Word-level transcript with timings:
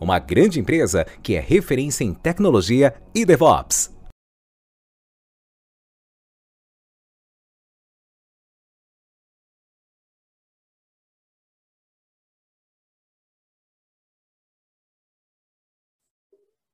uma 0.00 0.18
grande 0.18 0.60
empresa 0.60 1.04
que 1.22 1.34
é 1.34 1.40
referência 1.40 2.04
em 2.04 2.14
tecnologia 2.14 2.94
e 3.14 3.24
DevOps. 3.24 3.96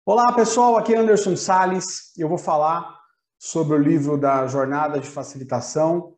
Olá 0.06 0.32
pessoal, 0.34 0.76
aqui 0.76 0.94
é 0.94 0.98
Anderson 0.98 1.34
Sales. 1.34 2.12
Eu 2.18 2.28
vou 2.28 2.36
falar 2.36 3.00
sobre 3.38 3.74
o 3.74 3.78
livro 3.78 4.18
da 4.18 4.46
Jornada 4.46 5.00
de 5.00 5.08
Facilitação 5.08 6.14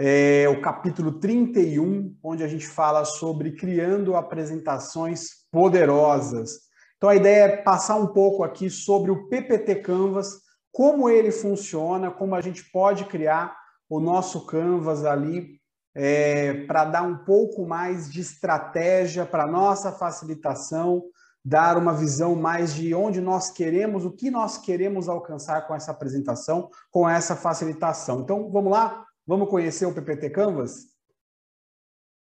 é 0.00 0.48
o 0.48 0.60
capítulo 0.60 1.18
31, 1.18 2.16
onde 2.22 2.44
a 2.44 2.46
gente 2.46 2.68
fala 2.68 3.04
sobre 3.04 3.50
criando 3.56 4.14
apresentações 4.14 5.37
poderosas. 5.50 6.60
Então 6.96 7.08
a 7.08 7.16
ideia 7.16 7.44
é 7.44 7.56
passar 7.58 7.96
um 7.96 8.08
pouco 8.08 8.42
aqui 8.42 8.68
sobre 8.68 9.10
o 9.10 9.28
PPT 9.28 9.76
Canvas, 9.76 10.40
como 10.72 11.08
ele 11.08 11.30
funciona, 11.30 12.10
como 12.10 12.34
a 12.34 12.40
gente 12.40 12.64
pode 12.70 13.04
criar 13.04 13.56
o 13.88 14.00
nosso 14.00 14.46
Canvas 14.46 15.04
ali 15.04 15.58
é, 15.94 16.64
para 16.66 16.84
dar 16.84 17.02
um 17.02 17.16
pouco 17.18 17.66
mais 17.66 18.10
de 18.10 18.20
estratégia 18.20 19.24
para 19.24 19.46
nossa 19.46 19.90
facilitação, 19.92 21.04
dar 21.44 21.78
uma 21.78 21.92
visão 21.94 22.34
mais 22.34 22.74
de 22.74 22.94
onde 22.94 23.20
nós 23.20 23.50
queremos, 23.50 24.04
o 24.04 24.10
que 24.10 24.30
nós 24.30 24.58
queremos 24.58 25.08
alcançar 25.08 25.66
com 25.66 25.74
essa 25.74 25.90
apresentação, 25.90 26.70
com 26.90 27.08
essa 27.08 27.34
facilitação. 27.34 28.20
Então, 28.20 28.50
vamos 28.50 28.70
lá? 28.70 29.04
Vamos 29.26 29.48
conhecer 29.48 29.86
o 29.86 29.94
PPT 29.94 30.30
Canvas? 30.30 30.97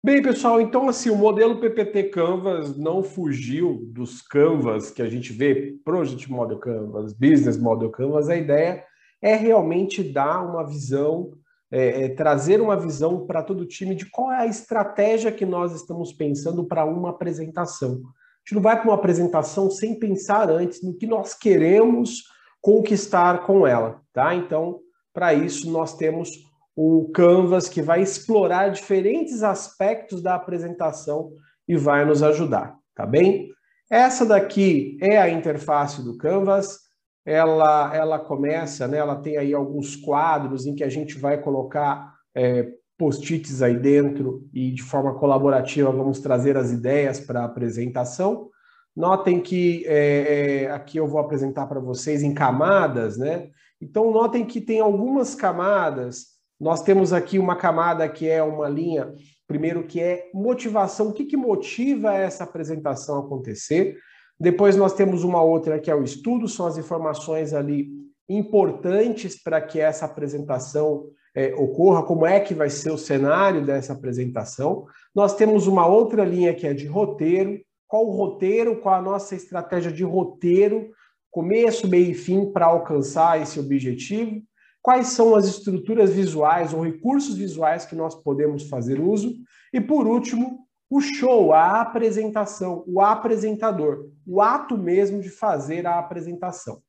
Bem, 0.05 0.21
pessoal, 0.21 0.61
então 0.61 0.87
assim, 0.87 1.09
o 1.09 1.15
modelo 1.15 1.59
PPT 1.59 2.03
Canvas 2.09 2.77
não 2.77 3.01
fugiu 3.01 3.81
dos 3.87 4.21
Canvas 4.21 4.91
que 4.91 5.01
a 5.01 5.09
gente 5.09 5.33
vê, 5.33 5.79
Project 5.83 6.31
Model 6.31 6.59
Canvas, 6.59 7.11
Business 7.11 7.57
Model 7.57 7.89
Canvas. 7.89 8.29
A 8.29 8.37
ideia 8.37 8.83
é 9.19 9.35
realmente 9.35 10.03
dar 10.03 10.47
uma 10.47 10.63
visão, 10.63 11.31
é, 11.71 12.03
é, 12.03 12.09
trazer 12.09 12.61
uma 12.61 12.77
visão 12.77 13.25
para 13.25 13.41
todo 13.41 13.61
o 13.61 13.65
time 13.65 13.95
de 13.95 14.05
qual 14.05 14.31
é 14.31 14.41
a 14.41 14.45
estratégia 14.45 15.31
que 15.31 15.43
nós 15.43 15.73
estamos 15.73 16.13
pensando 16.13 16.63
para 16.63 16.85
uma 16.85 17.09
apresentação. 17.09 17.93
A 17.93 18.45
gente 18.45 18.53
não 18.53 18.61
vai 18.61 18.79
para 18.79 18.87
uma 18.87 18.93
apresentação 18.93 19.71
sem 19.71 19.97
pensar 19.97 20.51
antes 20.51 20.83
no 20.83 20.95
que 20.95 21.07
nós 21.07 21.33
queremos 21.33 22.25
conquistar 22.61 23.43
com 23.43 23.65
ela, 23.65 23.99
tá? 24.13 24.35
Então, 24.35 24.81
para 25.11 25.33
isso, 25.33 25.71
nós 25.71 25.97
temos 25.97 26.44
o 26.75 27.09
Canvas 27.13 27.69
que 27.69 27.81
vai 27.81 28.01
explorar 28.01 28.69
diferentes 28.69 29.43
aspectos 29.43 30.21
da 30.21 30.35
apresentação 30.35 31.31
e 31.67 31.77
vai 31.77 32.03
nos 32.03 32.21
ajudar, 32.21 32.77
tá 32.93 33.05
bem? 33.05 33.49
Essa 33.89 34.25
daqui 34.25 34.97
é 35.01 35.17
a 35.17 35.29
interface 35.29 36.03
do 36.03 36.17
Canvas. 36.17 36.79
Ela, 37.25 37.95
ela 37.95 38.19
começa, 38.19 38.87
né? 38.87 38.97
Ela 38.97 39.15
tem 39.15 39.37
aí 39.37 39.53
alguns 39.53 39.95
quadros 39.95 40.65
em 40.65 40.75
que 40.75 40.83
a 40.83 40.89
gente 40.89 41.17
vai 41.17 41.41
colocar 41.41 42.13
é, 42.35 42.71
post-its 42.97 43.61
aí 43.61 43.77
dentro 43.77 44.47
e 44.53 44.71
de 44.71 44.83
forma 44.83 45.15
colaborativa 45.15 45.91
vamos 45.91 46.19
trazer 46.19 46.57
as 46.57 46.71
ideias 46.71 47.19
para 47.19 47.41
a 47.41 47.45
apresentação. 47.45 48.49
Notem 48.95 49.41
que 49.41 49.83
é, 49.87 50.63
é, 50.63 50.71
aqui 50.71 50.97
eu 50.97 51.07
vou 51.07 51.19
apresentar 51.19 51.67
para 51.67 51.79
vocês 51.79 52.23
em 52.23 52.33
camadas, 52.33 53.17
né? 53.17 53.49
Então 53.81 54.11
notem 54.11 54.45
que 54.45 54.61
tem 54.61 54.79
algumas 54.79 55.35
camadas 55.35 56.34
nós 56.59 56.81
temos 56.81 57.11
aqui 57.11 57.37
uma 57.37 57.55
camada 57.55 58.07
que 58.07 58.27
é 58.27 58.41
uma 58.41 58.69
linha, 58.69 59.13
primeiro, 59.47 59.85
que 59.85 59.99
é 59.99 60.29
motivação. 60.33 61.09
O 61.09 61.13
que, 61.13 61.25
que 61.25 61.35
motiva 61.35 62.13
essa 62.13 62.43
apresentação 62.43 63.19
acontecer? 63.19 63.97
Depois 64.39 64.75
nós 64.75 64.93
temos 64.93 65.23
uma 65.23 65.41
outra 65.41 65.79
que 65.79 65.91
é 65.91 65.95
o 65.95 66.03
estudo, 66.03 66.47
são 66.47 66.65
as 66.65 66.77
informações 66.77 67.53
ali 67.53 67.89
importantes 68.27 69.41
para 69.41 69.61
que 69.61 69.79
essa 69.79 70.05
apresentação 70.05 71.07
é, 71.35 71.53
ocorra, 71.55 72.03
como 72.03 72.25
é 72.25 72.39
que 72.39 72.53
vai 72.53 72.69
ser 72.69 72.91
o 72.91 72.97
cenário 72.97 73.65
dessa 73.65 73.93
apresentação. 73.93 74.85
Nós 75.13 75.35
temos 75.35 75.67
uma 75.67 75.85
outra 75.85 76.23
linha 76.23 76.53
que 76.53 76.65
é 76.65 76.73
de 76.73 76.87
roteiro, 76.87 77.59
qual 77.87 78.07
o 78.07 78.11
roteiro, 78.11 78.77
qual 78.77 78.95
a 78.95 79.01
nossa 79.01 79.35
estratégia 79.35 79.91
de 79.91 80.03
roteiro, 80.03 80.89
começo, 81.29 81.87
meio 81.87 82.11
e 82.11 82.13
fim 82.13 82.51
para 82.51 82.65
alcançar 82.65 83.41
esse 83.41 83.59
objetivo 83.59 84.41
quais 84.85 85.07
são 85.07 85.33
as 85.33 85.45
estruturas 85.45 86.11
visuais 86.11 86.71
ou 86.71 86.81
recursos 86.85 87.35
visuais 87.35 87.87
que 87.87 87.95
nós 87.95 88.13
podemos 88.13 88.69
fazer 88.69 88.99
uso. 88.99 89.33
E, 89.73 89.81
por 89.81 90.05
último, 90.05 90.59
o 90.87 91.01
show, 91.01 91.53
a 91.53 91.81
apresentação, 91.81 92.83
o 92.85 93.01
apresentador, 93.01 94.11
o 94.27 94.43
ato 94.43 94.77
mesmo 94.77 95.19
de 95.23 95.29
fazer 95.29 95.87
a 95.87 95.97
apresentação. 95.97 96.83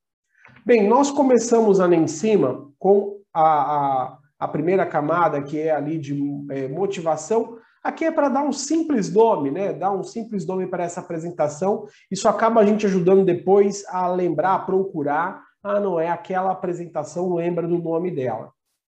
Bem, 0.62 0.87
nós 0.87 1.11
começamos 1.11 1.81
ali 1.81 1.97
em 1.97 2.06
cima 2.06 2.71
com 2.79 3.19
a, 3.33 3.43
a, 3.43 4.19
a 4.41 4.47
primeira 4.49 4.85
camada, 4.85 5.41
que 5.41 5.59
é 5.59 5.71
ali 5.71 5.97
de 5.97 6.15
é, 6.51 6.69
motivação. 6.69 7.56
Aqui 7.83 8.05
é 8.05 8.11
para 8.11 8.29
dar 8.29 8.43
um 8.43 8.53
simples 8.53 9.11
nome, 9.11 9.51
né? 9.51 9.73
Dar 9.73 9.93
um 9.93 10.03
simples 10.03 10.47
nome 10.47 10.67
para 10.67 10.85
essa 10.85 11.01
apresentação. 11.01 11.87
Isso 12.11 12.29
acaba 12.29 12.61
a 12.61 12.67
gente 12.67 12.85
ajudando 12.85 13.25
depois 13.25 13.87
a 13.89 14.06
lembrar, 14.06 14.55
a 14.55 14.59
procurar 14.59 15.46
ah, 15.66 15.81
não 15.81 15.99
é 15.99 16.09
aquela 16.09 16.53
apresentação, 16.53 17.34
lembra 17.34 17.66
do 17.66 17.78
nome 17.78 18.10
dela. 18.10 18.53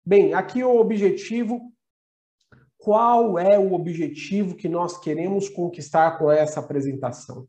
Bem, 0.05 0.33
aqui 0.33 0.63
o 0.63 0.79
objetivo. 0.79 1.71
Qual 2.77 3.39
é 3.39 3.57
o 3.57 3.73
objetivo 3.73 4.55
que 4.55 4.69
nós 4.69 4.99
queremos 4.99 5.49
conquistar 5.49 6.17
com 6.17 6.29
essa 6.31 6.59
apresentação? 6.59 7.47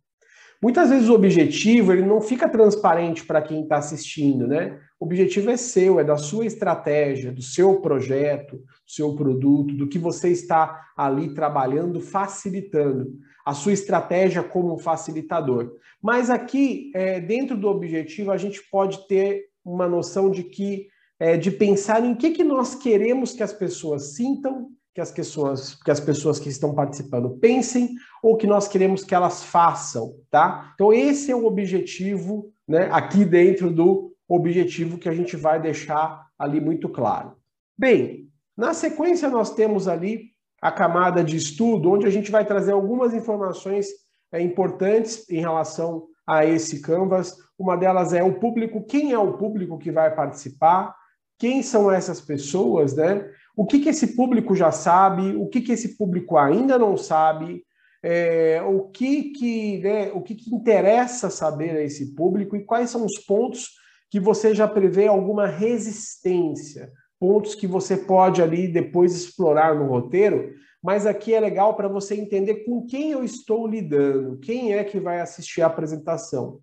Muitas 0.63 0.91
vezes 0.91 1.09
o 1.09 1.15
objetivo 1.15 1.93
ele 1.93 2.07
não 2.07 2.21
fica 2.21 2.49
transparente 2.49 3.25
para 3.25 3.43
quem 3.43 3.63
está 3.63 3.77
assistindo, 3.77 4.47
né? 4.47 4.81
O 5.01 5.05
objetivo 5.05 5.51
é 5.51 5.57
seu, 5.57 6.01
é 6.01 6.05
da 6.05 6.17
sua 6.17 6.45
estratégia, 6.45 7.33
do 7.33 7.43
seu 7.43 7.81
projeto, 7.81 8.57
do 8.57 8.91
seu 8.91 9.15
produto, 9.15 9.75
do 9.75 9.89
que 9.89 9.99
você 9.99 10.31
está 10.31 10.91
ali 10.97 11.35
trabalhando, 11.35 12.01
facilitando 12.01 13.19
a 13.47 13.55
sua 13.55 13.73
estratégia 13.73 14.43
como 14.43 14.79
facilitador. 14.79 15.77
Mas 16.03 16.31
aqui, 16.31 16.91
é, 16.95 17.21
dentro 17.21 17.57
do 17.57 17.69
objetivo, 17.69 18.31
a 18.31 18.37
gente 18.37 18.61
pode 18.71 19.07
ter 19.07 19.47
uma 19.65 19.89
noção 19.89 20.31
de 20.31 20.43
que 20.43 20.89
é, 21.21 21.37
de 21.37 21.51
pensar 21.51 22.05
em 22.05 22.15
que, 22.15 22.31
que 22.31 22.45
nós 22.45 22.75
queremos 22.75 23.33
que 23.33 23.43
as 23.43 23.53
pessoas 23.53 24.15
sintam, 24.15 24.69
que 24.95 25.01
as 25.01 25.11
pessoas, 25.11 25.75
que 25.75 25.91
as 25.91 26.01
pessoas 26.01 26.39
que 26.39 26.49
estão 26.49 26.75
participando 26.75 27.31
pensem, 27.39 27.95
ou 28.23 28.37
que 28.37 28.47
nós 28.47 28.69
queremos 28.69 29.05
que 29.05 29.15
elas 29.15 29.43
façam, 29.43 30.15
tá? 30.31 30.73
Então, 30.75 30.93
esse 30.93 31.31
é 31.31 31.37
o 31.37 31.47
objetivo, 31.47 32.53
né, 32.67 32.89
aqui 32.93 33.25
dentro 33.25 33.71
do 33.71 34.13
objetivo 34.29 34.99
que 34.99 35.09
a 35.09 35.15
gente 35.15 35.37
vai 35.37 35.61
deixar 35.61 36.27
ali 36.39 36.61
muito 36.61 36.89
claro. 36.89 37.37
Bem, 37.77 38.29
na 38.57 38.75
sequência, 38.75 39.31
nós 39.31 39.55
temos 39.55 39.89
ali 39.89 40.33
a 40.61 40.71
camada 40.71 41.23
de 41.23 41.37
estudo, 41.37 41.93
onde 41.93 42.07
a 42.07 42.11
gente 42.11 42.31
vai 42.31 42.45
trazer 42.45 42.73
algumas 42.73 43.15
informações 43.15 43.87
é, 44.33 44.41
importantes 44.41 45.29
em 45.31 45.41
relação 45.41 46.07
a 46.27 46.45
esse 46.45 46.81
Canvas. 46.81 47.37
Uma 47.59 47.77
delas 47.77 48.13
é 48.13 48.23
o 48.23 48.39
público, 48.39 48.85
quem 48.85 49.13
é 49.13 49.19
o 49.19 49.39
público 49.39 49.79
que 49.79 49.91
vai 49.91 50.15
participar, 50.15 50.95
quem 51.39 51.63
são 51.63 51.91
essas 51.91 52.21
pessoas, 52.21 52.95
né? 52.95 53.31
O 53.57 53.65
que, 53.65 53.79
que 53.79 53.89
esse 53.89 54.15
público 54.15 54.55
já 54.55 54.71
sabe, 54.71 55.37
o 55.37 55.47
que, 55.49 55.61
que 55.61 55.73
esse 55.73 55.97
público 55.97 56.37
ainda 56.37 56.79
não 56.79 56.97
sabe, 56.97 57.65
é, 58.03 58.63
o, 58.63 58.89
que, 58.89 59.31
que, 59.31 59.79
né, 59.79 60.13
o 60.13 60.21
que, 60.21 60.35
que 60.35 60.55
interessa 60.55 61.31
saber 61.31 61.71
a 61.71 61.83
esse 61.83 62.15
público 62.15 62.57
e 62.57 62.65
quais 62.65 62.91
são 62.91 63.05
os 63.05 63.19
pontos 63.19 63.78
que 64.11 64.19
você 64.19 64.55
já 64.55 64.67
prevê 64.67 65.07
alguma 65.07 65.47
resistência 65.47 66.93
pontos 67.19 67.55
que 67.55 67.67
você 67.67 67.97
pode 67.97 68.41
ali 68.41 68.69
depois 68.69 69.15
explorar 69.15 69.75
no 69.75 69.87
roteiro, 69.87 70.55
mas 70.83 71.07
aqui 71.07 71.35
é 71.35 71.41
legal 71.41 71.75
para 71.75 71.89
você 71.89 72.15
entender 72.15 72.65
com 72.65 72.87
quem 72.87 73.11
eu 73.11 73.25
estou 73.25 73.67
lidando, 73.67 74.39
quem 74.39 74.75
é 74.75 74.85
que 74.85 75.01
vai 75.01 75.21
assistir 75.21 75.63
a 75.63 75.67
apresentação. 75.67 76.61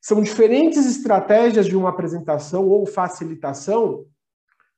São 0.00 0.22
diferentes 0.22 0.86
estratégias 0.86 1.66
de 1.66 1.76
uma 1.76 1.90
apresentação 1.90 2.66
ou 2.66 2.86
facilitação 2.86 4.06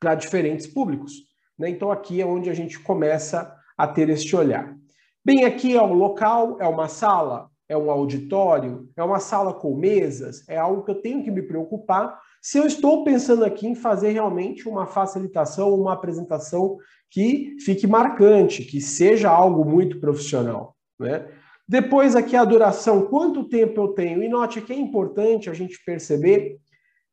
para 0.01 0.17
diferentes 0.17 0.67
públicos. 0.67 1.13
Né? 1.57 1.71
Então, 1.71 1.93
aqui 1.93 2.21
é 2.21 2.27
onde 2.27 2.51
a 2.51 2.55
gente 2.55 2.81
começa 2.81 3.55
a 3.79 3.87
ter 3.87 4.09
este 4.09 4.35
olhar. 4.35 4.77
Bem, 5.25 5.45
aqui 5.45 5.77
é 5.77 5.83
um 5.83 5.93
local, 5.93 6.57
é 6.61 6.67
uma 6.67 6.89
sala, 6.89 7.49
é 7.73 7.77
um 7.77 7.91
auditório, 7.91 8.89
é 8.97 9.03
uma 9.03 9.19
sala 9.19 9.55
com 9.55 9.75
mesas, 9.75 10.47
é 10.49 10.59
algo 10.59 10.85
que 10.85 10.91
eu 10.91 11.01
tenho 11.01 11.25
que 11.25 11.31
me 11.31 11.43
preocupar 11.43 12.21
se 12.41 12.59
eu 12.59 12.67
estou 12.67 13.05
pensando 13.05 13.45
aqui 13.45 13.67
em 13.67 13.75
fazer 13.75 14.11
realmente 14.11 14.69
uma 14.69 14.85
facilitação, 14.85 15.75
uma 15.75 15.93
apresentação 15.93 16.77
que 17.09 17.57
fique 17.61 17.87
marcante, 17.87 18.65
que 18.65 18.81
seja 18.81 19.31
algo 19.31 19.65
muito 19.65 20.01
profissional. 20.01 20.77
Né? 20.99 21.29
Depois 21.67 22.17
aqui 22.17 22.37
a 22.37 22.45
duração, 22.45 23.07
quanto 23.07 23.49
tempo 23.49 23.81
eu 23.81 23.89
tenho? 23.89 24.23
E 24.23 24.29
note 24.29 24.61
que 24.61 24.73
é 24.73 24.77
importante 24.77 25.49
a 25.49 25.55
gente 25.55 25.83
perceber 25.85 26.59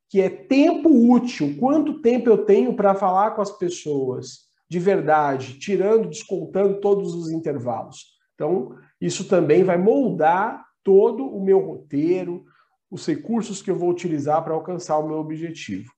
que 0.10 0.20
é 0.20 0.30
tempo 0.30 0.90
útil, 0.90 1.56
quanto 1.60 2.02
tempo 2.02 2.28
eu 2.28 2.40
tenho 2.40 2.74
para 2.74 2.96
falar 2.96 3.32
com 3.32 3.42
as 3.42 3.52
pessoas 3.52 4.50
de 4.68 4.80
verdade, 4.80 5.58
tirando, 5.60 6.10
descontando 6.10 6.80
todos 6.80 7.14
os 7.14 7.30
intervalos. 7.30 8.20
Então, 8.34 8.76
isso 9.00 9.28
também 9.28 9.64
vai 9.64 9.78
moldar 9.78 10.66
todo 10.84 11.26
o 11.26 11.44
meu 11.44 11.60
roteiro, 11.60 12.46
os 12.90 13.06
recursos 13.06 13.62
que 13.62 13.70
eu 13.70 13.76
vou 13.76 13.90
utilizar 13.90 14.44
para 14.44 14.54
alcançar 14.54 14.98
o 14.98 15.08
meu 15.08 15.18
objetivo. 15.18 15.92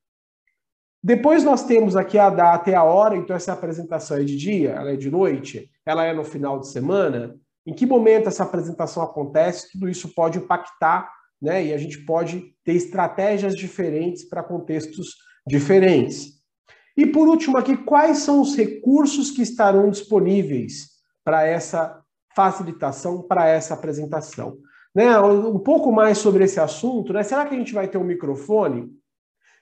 Depois 1.04 1.44
nós 1.44 1.66
temos 1.66 1.96
aqui 1.96 2.18
a 2.18 2.30
data 2.30 2.70
e 2.70 2.76
a 2.76 2.84
hora, 2.84 3.16
então 3.16 3.36
essa 3.36 3.54
apresentação 3.54 4.18
é 4.18 4.24
de 4.24 4.38
dia, 4.38 4.72
ela 4.72 4.92
é 4.92 4.96
de 4.96 5.10
noite, 5.10 5.72
ela 5.84 6.06
é 6.06 6.14
no 6.14 6.24
final 6.24 6.60
de 6.60 6.68
semana. 6.68 7.36
Em 7.66 7.74
que 7.74 7.88
momento 7.88 8.28
essa 8.28 8.44
apresentação 8.44 9.02
acontece? 9.02 9.72
Tudo 9.72 9.90
isso 9.90 10.14
pode 10.14 10.38
impactar, 10.38 11.12
né? 11.42 11.66
E 11.66 11.74
a 11.74 11.78
gente 11.78 12.06
pode 12.06 12.54
ter 12.64 12.74
estratégias 12.74 13.56
diferentes 13.56 14.26
para 14.26 14.44
contextos 14.44 15.16
diferentes. 15.48 16.40
E 16.96 17.08
por 17.08 17.28
último 17.28 17.58
aqui, 17.58 17.78
quais 17.78 18.20
são 18.20 18.42
os 18.42 18.56
recursos 18.56 19.32
que 19.32 19.42
estarão 19.42 19.90
disponíveis 19.90 20.90
para 21.24 21.46
essa 21.46 22.01
facilitação, 22.36 23.22
para 23.22 23.48
essa 23.48 23.74
apresentação? 23.74 24.58
Né? 24.94 25.18
Um 25.20 25.60
pouco 25.60 25.92
mais 25.92 26.18
sobre 26.18 26.44
esse 26.44 26.60
assunto, 26.60 27.14
né? 27.14 27.24
Será 27.24 27.46
que 27.46 27.56
a 27.56 27.58
gente 27.58 27.74
vai 27.74 27.88
ter 27.88 27.98
um 27.98 28.04
microfone? 28.04 28.92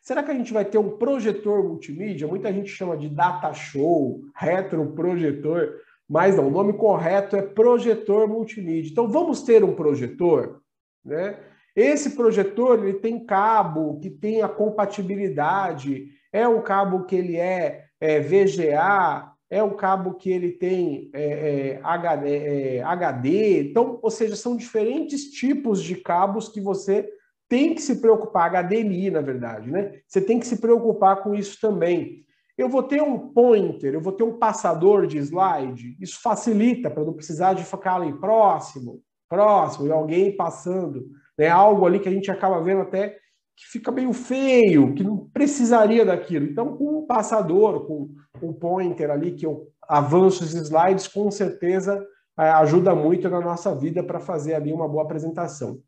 Será 0.01 0.23
que 0.23 0.31
a 0.31 0.33
gente 0.33 0.53
vai 0.53 0.65
ter 0.65 0.77
um 0.77 0.97
projetor 0.97 1.63
multimídia? 1.63 2.27
Muita 2.27 2.51
gente 2.51 2.69
chama 2.69 2.97
de 2.97 3.09
data 3.09 3.53
show, 3.53 4.21
retroprojetor, 4.35 5.75
mas 6.09 6.35
não, 6.35 6.47
o 6.47 6.51
nome 6.51 6.73
correto 6.73 7.35
é 7.35 7.41
projetor 7.41 8.27
multimídia. 8.27 8.91
Então 8.91 9.07
vamos 9.07 9.43
ter 9.43 9.63
um 9.63 9.75
projetor, 9.75 10.61
né? 11.05 11.37
Esse 11.75 12.15
projetor 12.15 12.79
ele 12.79 12.99
tem 12.99 13.23
cabo 13.25 13.99
que 13.99 14.09
tem 14.09 14.41
a 14.41 14.49
compatibilidade, 14.49 16.07
é 16.33 16.47
um 16.47 16.61
cabo 16.61 17.05
que 17.05 17.15
ele 17.15 17.37
é, 17.37 17.85
é 18.01 18.19
VGA, 18.19 19.31
é 19.49 19.63
um 19.63 19.75
cabo 19.75 20.13
que 20.13 20.29
ele 20.29 20.51
tem 20.51 21.09
é, 21.11 21.23
é, 21.23 21.79
HD, 21.83 22.29
é, 22.77 22.83
HD. 22.83 23.63
Então, 23.63 23.99
ou 24.01 24.11
seja, 24.11 24.35
são 24.35 24.55
diferentes 24.55 25.31
tipos 25.31 25.81
de 25.81 25.95
cabos 25.95 26.49
que 26.49 26.61
você 26.61 27.09
tem 27.47 27.73
que 27.73 27.81
se 27.81 27.99
preocupar, 27.99 28.51
HDMI, 28.51 29.09
na 29.09 29.21
verdade, 29.21 29.71
né? 29.71 29.99
Você 30.07 30.21
tem 30.21 30.39
que 30.39 30.45
se 30.45 30.57
preocupar 30.57 31.23
com 31.23 31.33
isso 31.33 31.59
também. 31.59 32.23
Eu 32.55 32.69
vou 32.69 32.83
ter 32.83 33.01
um 33.01 33.17
pointer, 33.17 33.93
eu 33.93 34.01
vou 34.01 34.13
ter 34.13 34.23
um 34.23 34.37
passador 34.37 35.07
de 35.07 35.17
slide, 35.17 35.97
isso 35.99 36.21
facilita 36.21 36.91
para 36.91 37.03
não 37.03 37.13
precisar 37.13 37.53
de 37.53 37.63
ficar 37.63 37.95
ali 37.95 38.13
próximo, 38.19 39.01
próximo, 39.27 39.87
e 39.87 39.91
alguém 39.91 40.35
passando, 40.35 41.07
né? 41.37 41.47
Algo 41.47 41.87
ali 41.87 41.99
que 41.99 42.07
a 42.07 42.11
gente 42.11 42.29
acaba 42.29 42.61
vendo 42.61 42.81
até 42.81 43.17
que 43.59 43.67
fica 43.67 43.91
meio 43.91 44.13
feio, 44.13 44.95
que 44.95 45.03
não 45.03 45.17
precisaria 45.33 46.05
daquilo. 46.05 46.45
Então, 46.45 46.77
com 46.77 46.99
um 46.99 47.05
passador, 47.05 47.85
com 47.85 48.09
um 48.41 48.53
pointer 48.53 49.11
ali, 49.11 49.33
que 49.33 49.45
eu 49.45 49.67
avanço 49.81 50.45
os 50.45 50.53
slides, 50.53 51.09
com 51.09 51.29
certeza 51.29 52.01
é, 52.39 52.49
ajuda 52.51 52.95
muito 52.95 53.29
na 53.29 53.41
nossa 53.41 53.75
vida 53.75 54.01
para 54.01 54.17
fazer 54.17 54.53
ali 54.53 54.71
uma 54.71 54.87
boa 54.87 55.03
apresentação. 55.03 55.81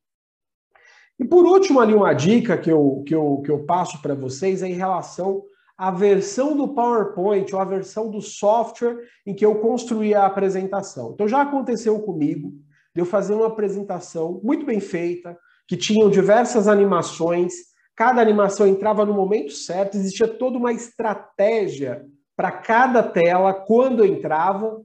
E 1.17 1.23
por 1.23 1.45
último, 1.45 1.79
ali 1.79 1.93
uma 1.93 2.13
dica 2.13 2.57
que 2.57 2.69
eu, 2.69 3.03
que 3.07 3.15
eu, 3.15 3.41
que 3.45 3.49
eu 3.49 3.63
passo 3.63 4.01
para 4.01 4.15
vocês 4.15 4.61
é 4.61 4.67
em 4.67 4.73
relação 4.73 5.41
à 5.77 5.91
versão 5.91 6.57
do 6.57 6.73
PowerPoint 6.73 7.53
ou 7.55 7.61
a 7.61 7.65
versão 7.65 8.11
do 8.11 8.21
software 8.21 8.97
em 9.25 9.33
que 9.33 9.45
eu 9.45 9.55
construí 9.59 10.13
a 10.13 10.25
apresentação. 10.25 11.11
Então 11.13 11.25
já 11.25 11.41
aconteceu 11.41 11.97
comigo 12.01 12.51
de 12.93 13.01
eu 13.01 13.05
fazer 13.05 13.33
uma 13.33 13.47
apresentação 13.47 14.41
muito 14.43 14.65
bem 14.65 14.81
feita, 14.81 15.37
que 15.67 15.77
tinham 15.77 16.09
diversas 16.09 16.67
animações, 16.67 17.53
cada 17.95 18.21
animação 18.21 18.67
entrava 18.67 19.05
no 19.05 19.13
momento 19.13 19.51
certo, 19.51 19.95
existia 19.95 20.27
toda 20.27 20.57
uma 20.57 20.73
estratégia 20.73 22.05
para 22.35 22.51
cada 22.51 23.03
tela 23.03 23.53
quando 23.53 24.05
entrava, 24.05 24.81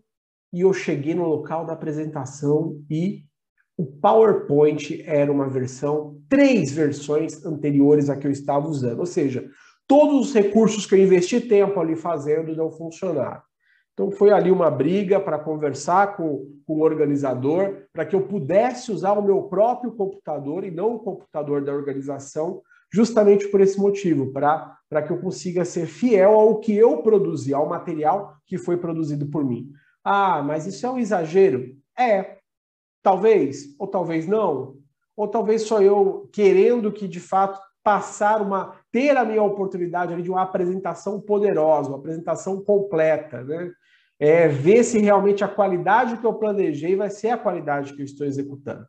e 0.52 0.60
eu 0.60 0.72
cheguei 0.72 1.14
no 1.14 1.26
local 1.26 1.66
da 1.66 1.72
apresentação 1.72 2.80
e 2.90 3.24
o 3.76 3.84
PowerPoint 3.84 5.02
era 5.04 5.30
uma 5.30 5.48
versão, 5.48 6.18
três 6.28 6.72
versões 6.72 7.44
anteriores 7.44 8.08
à 8.08 8.16
que 8.16 8.26
eu 8.26 8.30
estava 8.30 8.66
usando. 8.66 9.00
Ou 9.00 9.06
seja, 9.06 9.46
todos 9.86 10.28
os 10.28 10.34
recursos 10.34 10.86
que 10.86 10.94
eu 10.94 10.98
investi 10.98 11.40
tempo 11.40 11.78
ali 11.78 11.94
fazendo 11.94 12.56
não 12.56 12.70
funcionaram. 12.70 13.42
Então 13.96 14.10
foi 14.10 14.30
ali 14.30 14.50
uma 14.50 14.70
briga 14.70 15.18
para 15.18 15.38
conversar 15.38 16.18
com, 16.18 16.46
com 16.66 16.74
o 16.74 16.82
organizador, 16.82 17.84
para 17.94 18.04
que 18.04 18.14
eu 18.14 18.26
pudesse 18.26 18.92
usar 18.92 19.12
o 19.12 19.22
meu 19.22 19.44
próprio 19.44 19.90
computador 19.92 20.64
e 20.64 20.70
não 20.70 20.96
o 20.96 20.98
computador 21.00 21.64
da 21.64 21.72
organização, 21.72 22.60
justamente 22.92 23.48
por 23.48 23.62
esse 23.62 23.80
motivo, 23.80 24.30
para 24.32 25.02
que 25.02 25.10
eu 25.10 25.18
consiga 25.18 25.64
ser 25.64 25.86
fiel 25.86 26.32
ao 26.34 26.60
que 26.60 26.76
eu 26.76 26.98
produzi, 26.98 27.54
ao 27.54 27.66
material 27.66 28.36
que 28.46 28.58
foi 28.58 28.76
produzido 28.76 29.26
por 29.26 29.42
mim. 29.42 29.70
Ah, 30.04 30.42
mas 30.42 30.66
isso 30.66 30.86
é 30.86 30.90
um 30.90 30.98
exagero? 30.98 31.74
É, 31.98 32.36
Talvez, 33.06 33.66
ou 33.78 33.86
talvez 33.86 34.26
não, 34.26 34.78
ou 35.16 35.28
talvez 35.28 35.62
só 35.62 35.80
eu 35.80 36.28
querendo 36.32 36.90
que 36.90 37.06
de 37.06 37.20
fato 37.20 37.60
passar 37.80 38.42
uma 38.42 38.80
ter 38.90 39.16
a 39.16 39.24
minha 39.24 39.44
oportunidade 39.44 40.20
de 40.20 40.28
uma 40.28 40.42
apresentação 40.42 41.20
poderosa, 41.20 41.88
uma 41.88 41.98
apresentação 41.98 42.60
completa, 42.64 43.44
né? 43.44 43.70
É, 44.18 44.48
ver 44.48 44.82
se 44.82 44.98
realmente 44.98 45.44
a 45.44 45.48
qualidade 45.48 46.16
que 46.16 46.26
eu 46.26 46.34
planejei 46.34 46.96
vai 46.96 47.10
ser 47.10 47.30
a 47.30 47.38
qualidade 47.38 47.94
que 47.94 48.00
eu 48.00 48.04
estou 48.04 48.26
executando. 48.26 48.86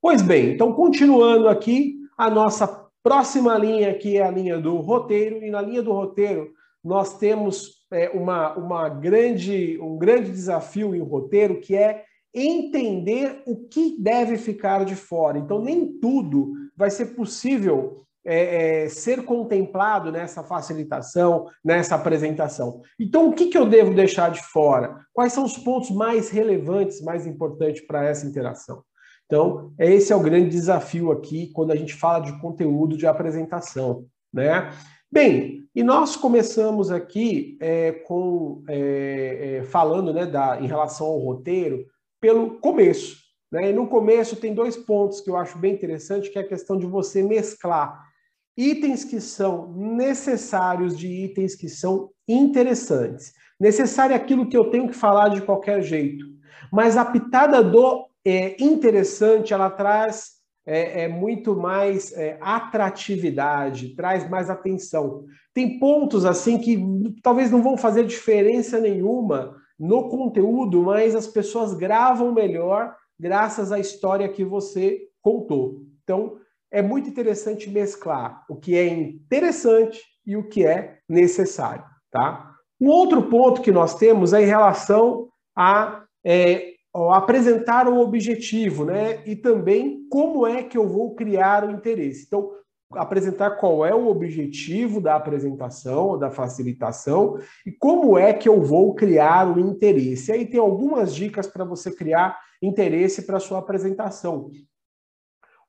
Pois 0.00 0.22
bem, 0.22 0.52
então 0.52 0.72
continuando 0.72 1.48
aqui, 1.48 1.98
a 2.16 2.30
nossa 2.30 2.88
próxima 3.02 3.56
linha 3.58 3.90
aqui 3.90 4.16
é 4.16 4.22
a 4.22 4.30
linha 4.30 4.58
do 4.58 4.76
roteiro, 4.76 5.44
e 5.44 5.50
na 5.50 5.60
linha 5.60 5.82
do 5.82 5.92
roteiro 5.92 6.52
nós 6.82 7.18
temos 7.18 7.80
é, 7.92 8.08
uma, 8.10 8.54
uma 8.56 8.88
grande, 8.88 9.78
um 9.80 9.98
grande 9.98 10.30
desafio 10.30 10.94
em 10.94 11.00
roteiro, 11.00 11.60
que 11.60 11.76
é 11.76 12.04
entender 12.32 13.42
o 13.46 13.56
que 13.56 13.96
deve 14.00 14.38
ficar 14.38 14.84
de 14.84 14.94
fora. 14.94 15.38
Então, 15.38 15.60
nem 15.60 15.98
tudo 15.98 16.52
vai 16.76 16.90
ser 16.90 17.06
possível 17.16 18.06
é, 18.24 18.84
é, 18.84 18.88
ser 18.88 19.24
contemplado 19.24 20.12
nessa 20.12 20.42
facilitação, 20.42 21.46
nessa 21.64 21.94
apresentação. 21.94 22.82
Então, 22.98 23.28
o 23.28 23.32
que, 23.32 23.46
que 23.46 23.56
eu 23.56 23.66
devo 23.66 23.94
deixar 23.94 24.30
de 24.30 24.42
fora? 24.42 24.96
Quais 25.12 25.32
são 25.32 25.44
os 25.44 25.56
pontos 25.56 25.90
mais 25.90 26.30
relevantes, 26.30 27.00
mais 27.02 27.26
importantes 27.26 27.86
para 27.86 28.04
essa 28.04 28.26
interação? 28.26 28.82
Então, 29.26 29.72
esse 29.78 30.12
é 30.12 30.16
o 30.16 30.20
grande 30.20 30.50
desafio 30.50 31.12
aqui 31.12 31.50
quando 31.52 31.70
a 31.70 31.76
gente 31.76 31.94
fala 31.94 32.20
de 32.20 32.38
conteúdo 32.40 32.96
de 32.96 33.06
apresentação, 33.06 34.04
né? 34.32 34.70
Bem, 35.12 35.68
e 35.74 35.82
nós 35.82 36.16
começamos 36.16 36.90
aqui 36.90 37.56
é, 37.60 37.92
com 37.92 38.62
é, 38.68 39.58
é, 39.58 39.62
falando, 39.64 40.12
né, 40.12 40.26
da, 40.26 40.60
em 40.60 40.66
relação 40.66 41.06
ao 41.06 41.18
roteiro, 41.18 41.86
pelo 42.20 42.58
começo. 42.60 43.16
Né? 43.50 43.70
E 43.70 43.72
no 43.72 43.88
começo 43.88 44.36
tem 44.36 44.54
dois 44.54 44.76
pontos 44.76 45.20
que 45.20 45.30
eu 45.30 45.36
acho 45.36 45.58
bem 45.58 45.74
interessante, 45.74 46.30
que 46.30 46.38
é 46.38 46.42
a 46.42 46.48
questão 46.48 46.76
de 46.76 46.86
você 46.86 47.22
mesclar 47.22 48.09
itens 48.56 49.04
que 49.04 49.20
são 49.20 49.72
necessários 49.72 50.98
de 50.98 51.06
itens 51.06 51.54
que 51.54 51.68
são 51.68 52.10
interessantes. 52.28 53.32
Necessário 53.58 54.14
é 54.14 54.16
aquilo 54.16 54.48
que 54.48 54.56
eu 54.56 54.70
tenho 54.70 54.88
que 54.88 54.94
falar 54.94 55.28
de 55.28 55.42
qualquer 55.42 55.82
jeito. 55.82 56.24
Mas 56.72 56.96
a 56.96 57.04
pitada 57.04 57.62
do 57.62 58.06
é, 58.24 58.62
interessante, 58.62 59.52
ela 59.52 59.70
traz 59.70 60.40
é, 60.66 61.04
é 61.04 61.08
muito 61.08 61.56
mais 61.56 62.12
é, 62.12 62.38
atratividade, 62.40 63.94
traz 63.94 64.28
mais 64.28 64.50
atenção. 64.50 65.24
Tem 65.54 65.78
pontos 65.78 66.24
assim 66.24 66.58
que 66.58 66.78
talvez 67.22 67.50
não 67.50 67.62
vão 67.62 67.76
fazer 67.76 68.06
diferença 68.06 68.78
nenhuma 68.78 69.56
no 69.78 70.08
conteúdo, 70.08 70.82
mas 70.82 71.14
as 71.14 71.26
pessoas 71.26 71.74
gravam 71.74 72.32
melhor 72.32 72.94
graças 73.18 73.72
à 73.72 73.78
história 73.78 74.28
que 74.28 74.44
você 74.44 75.00
contou. 75.22 75.82
Então, 76.02 76.36
é 76.70 76.80
muito 76.82 77.08
interessante 77.08 77.68
mesclar 77.68 78.44
o 78.48 78.56
que 78.56 78.76
é 78.76 78.86
interessante 78.86 80.00
e 80.26 80.36
o 80.36 80.48
que 80.48 80.64
é 80.64 80.98
necessário, 81.08 81.84
tá? 82.10 82.54
Um 82.80 82.88
outro 82.88 83.22
ponto 83.24 83.60
que 83.60 83.72
nós 83.72 83.94
temos 83.96 84.32
é 84.32 84.42
em 84.42 84.46
relação 84.46 85.28
a 85.56 86.04
é, 86.24 86.74
apresentar 87.12 87.88
o 87.88 87.98
objetivo, 88.00 88.84
né? 88.84 89.22
E 89.26 89.36
também 89.36 90.06
como 90.08 90.46
é 90.46 90.62
que 90.62 90.78
eu 90.78 90.88
vou 90.88 91.14
criar 91.14 91.64
o 91.64 91.70
interesse. 91.70 92.24
Então, 92.26 92.52
apresentar 92.92 93.52
qual 93.52 93.86
é 93.86 93.94
o 93.94 94.08
objetivo 94.08 95.00
da 95.00 95.14
apresentação, 95.14 96.18
da 96.18 96.30
facilitação 96.30 97.38
e 97.64 97.70
como 97.70 98.18
é 98.18 98.32
que 98.32 98.48
eu 98.48 98.62
vou 98.62 98.94
criar 98.94 99.56
o 99.56 99.60
interesse. 99.60 100.32
Aí 100.32 100.44
tem 100.44 100.58
algumas 100.58 101.14
dicas 101.14 101.46
para 101.46 101.64
você 101.64 101.90
criar 101.94 102.36
interesse 102.60 103.22
para 103.22 103.38
sua 103.38 103.58
apresentação. 103.58 104.50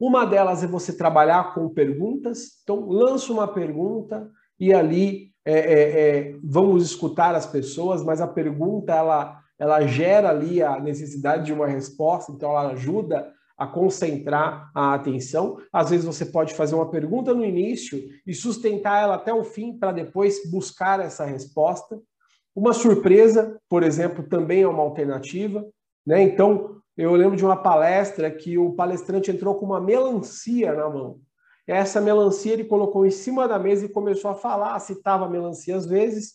Uma 0.02 0.26
delas 0.26 0.64
é 0.64 0.68
você 0.68 0.98
trabalhar 0.98 1.54
com 1.54 1.70
perguntas. 1.70 2.60
Então, 2.64 2.90
lança 2.90 3.32
uma 3.32 3.48
pergunta 3.48 4.28
e 4.60 4.74
ali 4.74 5.32
é, 5.46 5.54
é, 5.54 5.82
é, 5.84 6.36
vamos 6.44 6.84
escutar 6.84 7.36
as 7.36 7.46
pessoas, 7.46 8.04
mas 8.04 8.20
a 8.20 8.28
pergunta 8.28 8.96
ela, 8.96 9.40
ela 9.60 9.86
gera 9.86 10.32
ali 10.32 10.64
a 10.64 10.80
necessidade 10.80 11.46
de 11.46 11.54
uma 11.54 11.68
resposta, 11.68 12.32
então 12.32 12.50
ela 12.50 12.72
ajuda 12.72 13.32
a 13.56 13.68
concentrar 13.68 14.72
a 14.74 14.96
atenção. 14.96 15.60
Às 15.72 15.92
vezes 15.92 16.08
você 16.08 16.26
pode 16.26 16.56
fazer 16.56 16.74
uma 16.74 16.90
pergunta 16.90 17.32
no 17.32 17.46
início 17.46 18.00
e 18.26 18.34
sustentar 18.34 19.04
ela 19.04 19.14
até 19.14 19.32
o 19.32 19.44
fim 19.44 19.78
para 19.78 19.92
depois 19.92 20.50
buscar 20.50 21.00
essa 21.00 21.26
resposta. 21.26 22.00
Uma 22.56 22.74
surpresa, 22.74 23.56
por 23.70 23.84
exemplo, 23.84 24.28
também 24.28 24.64
é 24.64 24.68
uma 24.68 24.82
alternativa. 24.82 25.64
Né? 26.04 26.24
Então, 26.24 26.81
eu 26.98 27.14
lembro 27.16 27.36
de 27.36 27.46
uma 27.46 27.56
palestra 27.56 28.30
que 28.30 28.58
o 28.58 28.74
palestrante 28.74 29.32
entrou 29.32 29.56
com 29.56 29.66
uma 29.66 29.82
melancia 29.82 30.74
na 30.74 30.90
mão. 30.90 31.20
Essa 31.66 32.02
melancia 32.02 32.54
ele 32.54 32.66
colocou 32.66 33.06
em 33.06 33.12
cima 33.12 33.48
da 33.48 33.58
mesa 33.58 33.86
e 33.86 33.90
começou 33.90 34.32
a 34.32 34.36
falar, 34.36 34.80
citava 34.80 35.26
a 35.26 35.30
melancia 35.30 35.76
às 35.76 35.86
vezes, 35.86 36.34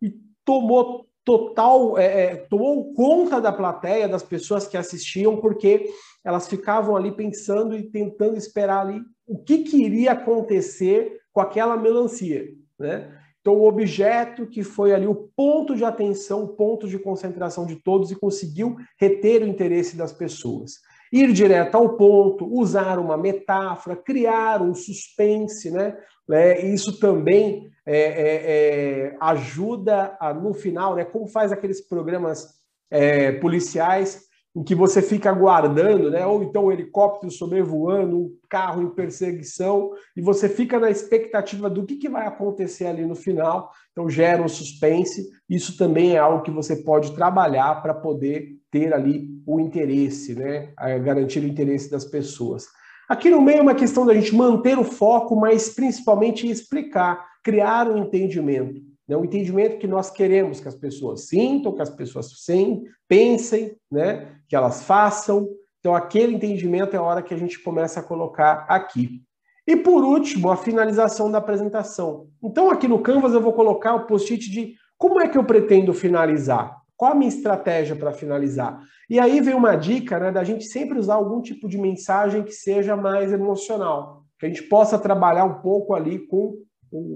e 0.00 0.14
tomou 0.44 1.06
total, 1.24 1.98
é, 1.98 2.24
é, 2.24 2.36
tomou 2.36 2.92
conta 2.94 3.40
da 3.40 3.52
plateia, 3.52 4.08
das 4.08 4.22
pessoas 4.22 4.66
que 4.66 4.76
assistiam, 4.76 5.38
porque 5.38 5.90
elas 6.24 6.48
ficavam 6.48 6.96
ali 6.96 7.12
pensando 7.12 7.74
e 7.76 7.90
tentando 7.90 8.36
esperar 8.36 8.86
ali 8.86 9.00
o 9.26 9.38
que, 9.38 9.64
que 9.64 9.82
iria 9.82 10.12
acontecer 10.12 11.20
com 11.32 11.40
aquela 11.40 11.76
melancia, 11.76 12.46
né? 12.78 13.20
Então, 13.44 13.58
o 13.58 13.68
objeto 13.68 14.46
que 14.46 14.62
foi 14.62 14.94
ali 14.94 15.06
o 15.06 15.28
ponto 15.36 15.76
de 15.76 15.84
atenção, 15.84 16.44
o 16.44 16.48
ponto 16.48 16.88
de 16.88 16.98
concentração 16.98 17.66
de 17.66 17.76
todos 17.76 18.10
e 18.10 18.16
conseguiu 18.16 18.74
reter 18.98 19.42
o 19.42 19.46
interesse 19.46 19.98
das 19.98 20.14
pessoas. 20.14 20.80
Ir 21.12 21.30
direto 21.30 21.74
ao 21.74 21.94
ponto, 21.94 22.50
usar 22.50 22.98
uma 22.98 23.18
metáfora, 23.18 23.96
criar 23.96 24.62
um 24.62 24.74
suspense, 24.74 25.70
né? 25.70 25.94
É, 26.30 26.64
isso 26.64 26.98
também 26.98 27.70
é, 27.84 27.98
é, 27.98 29.10
é, 29.10 29.16
ajuda 29.20 30.16
a, 30.18 30.32
no 30.32 30.54
final, 30.54 30.96
né? 30.96 31.04
Como 31.04 31.26
faz 31.26 31.52
aqueles 31.52 31.86
programas 31.86 32.48
é, 32.90 33.32
policiais 33.32 34.22
em 34.54 34.62
que 34.62 34.74
você 34.74 35.02
fica 35.02 35.30
aguardando, 35.30 36.10
né? 36.10 36.24
Ou 36.24 36.42
então 36.42 36.66
um 36.66 36.72
helicóptero 36.72 37.32
sobrevoando, 37.32 38.16
um 38.16 38.36
carro 38.48 38.82
em 38.82 38.90
perseguição, 38.90 39.90
e 40.16 40.22
você 40.22 40.48
fica 40.48 40.78
na 40.78 40.90
expectativa 40.90 41.68
do 41.68 41.84
que, 41.84 41.96
que 41.96 42.08
vai 42.08 42.26
acontecer 42.26 42.86
ali 42.86 43.04
no 43.04 43.16
final. 43.16 43.72
Então 43.90 44.08
gera 44.08 44.42
um 44.42 44.48
suspense. 44.48 45.28
Isso 45.50 45.76
também 45.76 46.14
é 46.14 46.18
algo 46.18 46.42
que 46.42 46.52
você 46.52 46.76
pode 46.76 47.14
trabalhar 47.16 47.82
para 47.82 47.94
poder 47.94 48.50
ter 48.70 48.94
ali 48.94 49.28
o 49.44 49.58
interesse, 49.58 50.34
né? 50.34 50.72
A 50.76 50.96
garantir 50.98 51.40
o 51.40 51.48
interesse 51.48 51.90
das 51.90 52.04
pessoas. 52.04 52.66
Aqui 53.08 53.28
no 53.30 53.42
meio 53.42 53.58
é 53.58 53.62
uma 53.62 53.74
questão 53.74 54.06
da 54.06 54.14
gente 54.14 54.34
manter 54.34 54.78
o 54.78 54.84
foco, 54.84 55.36
mas 55.36 55.68
principalmente 55.68 56.48
explicar, 56.48 57.26
criar 57.42 57.88
um 57.88 57.98
entendimento. 57.98 58.80
Né? 59.08 59.16
Um 59.16 59.24
entendimento 59.24 59.78
que 59.78 59.86
nós 59.86 60.10
queremos 60.10 60.60
que 60.60 60.68
as 60.68 60.74
pessoas 60.74 61.26
sintam, 61.28 61.74
que 61.74 61.82
as 61.82 61.90
pessoas 61.90 62.30
sim, 62.44 62.84
pensem, 63.08 63.76
né? 63.90 64.36
que 64.48 64.56
elas 64.56 64.82
façam. 64.82 65.48
Então, 65.78 65.94
aquele 65.94 66.34
entendimento 66.34 66.94
é 66.94 66.98
a 66.98 67.02
hora 67.02 67.22
que 67.22 67.34
a 67.34 67.36
gente 67.36 67.62
começa 67.62 68.00
a 68.00 68.02
colocar 68.02 68.66
aqui. 68.68 69.22
E 69.66 69.76
por 69.76 70.04
último, 70.04 70.50
a 70.50 70.56
finalização 70.56 71.30
da 71.30 71.38
apresentação. 71.38 72.28
Então, 72.42 72.70
aqui 72.70 72.86
no 72.86 73.00
Canvas, 73.00 73.32
eu 73.32 73.40
vou 73.40 73.52
colocar 73.52 73.94
o 73.94 74.06
post-it 74.06 74.50
de 74.50 74.74
como 74.98 75.20
é 75.20 75.28
que 75.28 75.38
eu 75.38 75.44
pretendo 75.44 75.92
finalizar. 75.92 76.76
Qual 76.96 77.12
a 77.12 77.14
minha 77.14 77.28
estratégia 77.28 77.96
para 77.96 78.12
finalizar? 78.12 78.80
E 79.08 79.18
aí 79.18 79.40
vem 79.40 79.54
uma 79.54 79.74
dica 79.74 80.18
né, 80.18 80.30
da 80.30 80.44
gente 80.44 80.64
sempre 80.64 80.98
usar 80.98 81.14
algum 81.14 81.42
tipo 81.42 81.68
de 81.68 81.76
mensagem 81.76 82.42
que 82.42 82.52
seja 82.52 82.96
mais 82.96 83.32
emocional, 83.32 84.24
que 84.38 84.46
a 84.46 84.48
gente 84.48 84.62
possa 84.62 84.98
trabalhar 84.98 85.44
um 85.44 85.60
pouco 85.60 85.94
ali 85.94 86.18
com 86.18 86.56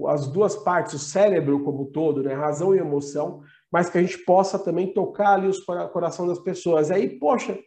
as 0.07 0.27
duas 0.27 0.55
partes, 0.55 0.93
o 0.93 0.99
cérebro 0.99 1.63
como 1.63 1.85
todo, 1.85 2.23
né, 2.23 2.33
razão 2.33 2.75
e 2.75 2.79
emoção, 2.79 3.41
mas 3.71 3.89
que 3.89 3.97
a 3.97 4.01
gente 4.01 4.17
possa 4.19 4.57
também 4.57 4.93
tocar 4.93 5.33
ali 5.33 5.47
os 5.47 5.59
coração 5.59 6.27
das 6.27 6.39
pessoas. 6.39 6.91
Aí, 6.91 7.19
poxa, 7.19 7.57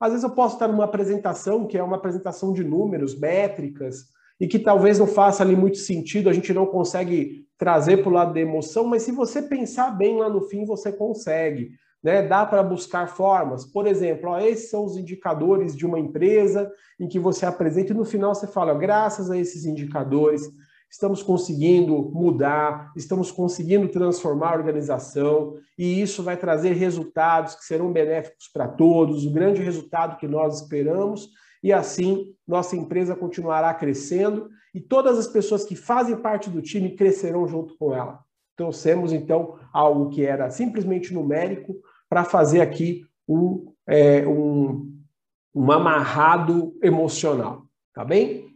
às 0.00 0.10
vezes 0.10 0.24
eu 0.24 0.30
posso 0.30 0.54
estar 0.54 0.68
numa 0.68 0.84
apresentação 0.84 1.66
que 1.66 1.76
é 1.76 1.82
uma 1.82 1.96
apresentação 1.96 2.52
de 2.52 2.62
números, 2.62 3.18
métricas, 3.18 4.06
e 4.40 4.46
que 4.46 4.58
talvez 4.58 4.98
não 4.98 5.06
faça 5.06 5.42
ali 5.42 5.56
muito 5.56 5.78
sentido, 5.78 6.28
a 6.28 6.32
gente 6.32 6.52
não 6.54 6.66
consegue 6.66 7.44
trazer 7.58 7.98
para 7.98 8.08
o 8.08 8.12
lado 8.12 8.32
da 8.32 8.40
emoção, 8.40 8.84
mas 8.84 9.02
se 9.02 9.10
você 9.10 9.42
pensar 9.42 9.90
bem 9.90 10.16
lá 10.16 10.28
no 10.28 10.42
fim, 10.42 10.64
você 10.64 10.92
consegue. 10.92 11.72
Né? 12.00 12.22
Dá 12.22 12.46
para 12.46 12.62
buscar 12.62 13.08
formas. 13.08 13.64
Por 13.64 13.88
exemplo, 13.88 14.30
ó, 14.30 14.38
esses 14.38 14.70
são 14.70 14.84
os 14.84 14.96
indicadores 14.96 15.76
de 15.76 15.84
uma 15.84 15.98
empresa 15.98 16.70
em 17.00 17.08
que 17.08 17.18
você 17.18 17.44
apresenta 17.44 17.92
e 17.92 17.96
no 17.96 18.04
final 18.04 18.32
você 18.32 18.46
fala, 18.46 18.72
graças 18.74 19.28
a 19.28 19.36
esses 19.36 19.64
indicadores, 19.64 20.42
estamos 20.90 21.22
conseguindo 21.22 22.10
mudar, 22.12 22.92
estamos 22.96 23.30
conseguindo 23.30 23.88
transformar 23.88 24.52
a 24.52 24.56
organização 24.56 25.54
e 25.76 26.00
isso 26.00 26.22
vai 26.22 26.36
trazer 26.36 26.72
resultados 26.72 27.54
que 27.54 27.64
serão 27.64 27.92
benéficos 27.92 28.48
para 28.52 28.66
todos, 28.66 29.26
o 29.26 29.30
grande 29.30 29.62
resultado 29.62 30.16
que 30.16 30.26
nós 30.26 30.62
esperamos 30.62 31.28
e 31.62 31.72
assim 31.72 32.34
nossa 32.46 32.76
empresa 32.76 33.14
continuará 33.14 33.72
crescendo 33.74 34.48
e 34.74 34.80
todas 34.80 35.18
as 35.18 35.26
pessoas 35.26 35.64
que 35.64 35.76
fazem 35.76 36.16
parte 36.16 36.48
do 36.48 36.62
time 36.62 36.94
crescerão 36.94 37.46
junto 37.46 37.76
com 37.76 37.94
ela. 37.94 38.20
Trouxemos 38.56 39.12
então 39.12 39.58
algo 39.72 40.08
que 40.08 40.24
era 40.24 40.50
simplesmente 40.50 41.12
numérico 41.12 41.76
para 42.08 42.24
fazer 42.24 42.60
aqui 42.60 43.04
um, 43.28 43.72
é, 43.86 44.26
um, 44.26 44.90
um 45.54 45.70
amarrado 45.70 46.76
emocional, 46.82 47.66
tá 47.92 48.04
bem? 48.04 48.48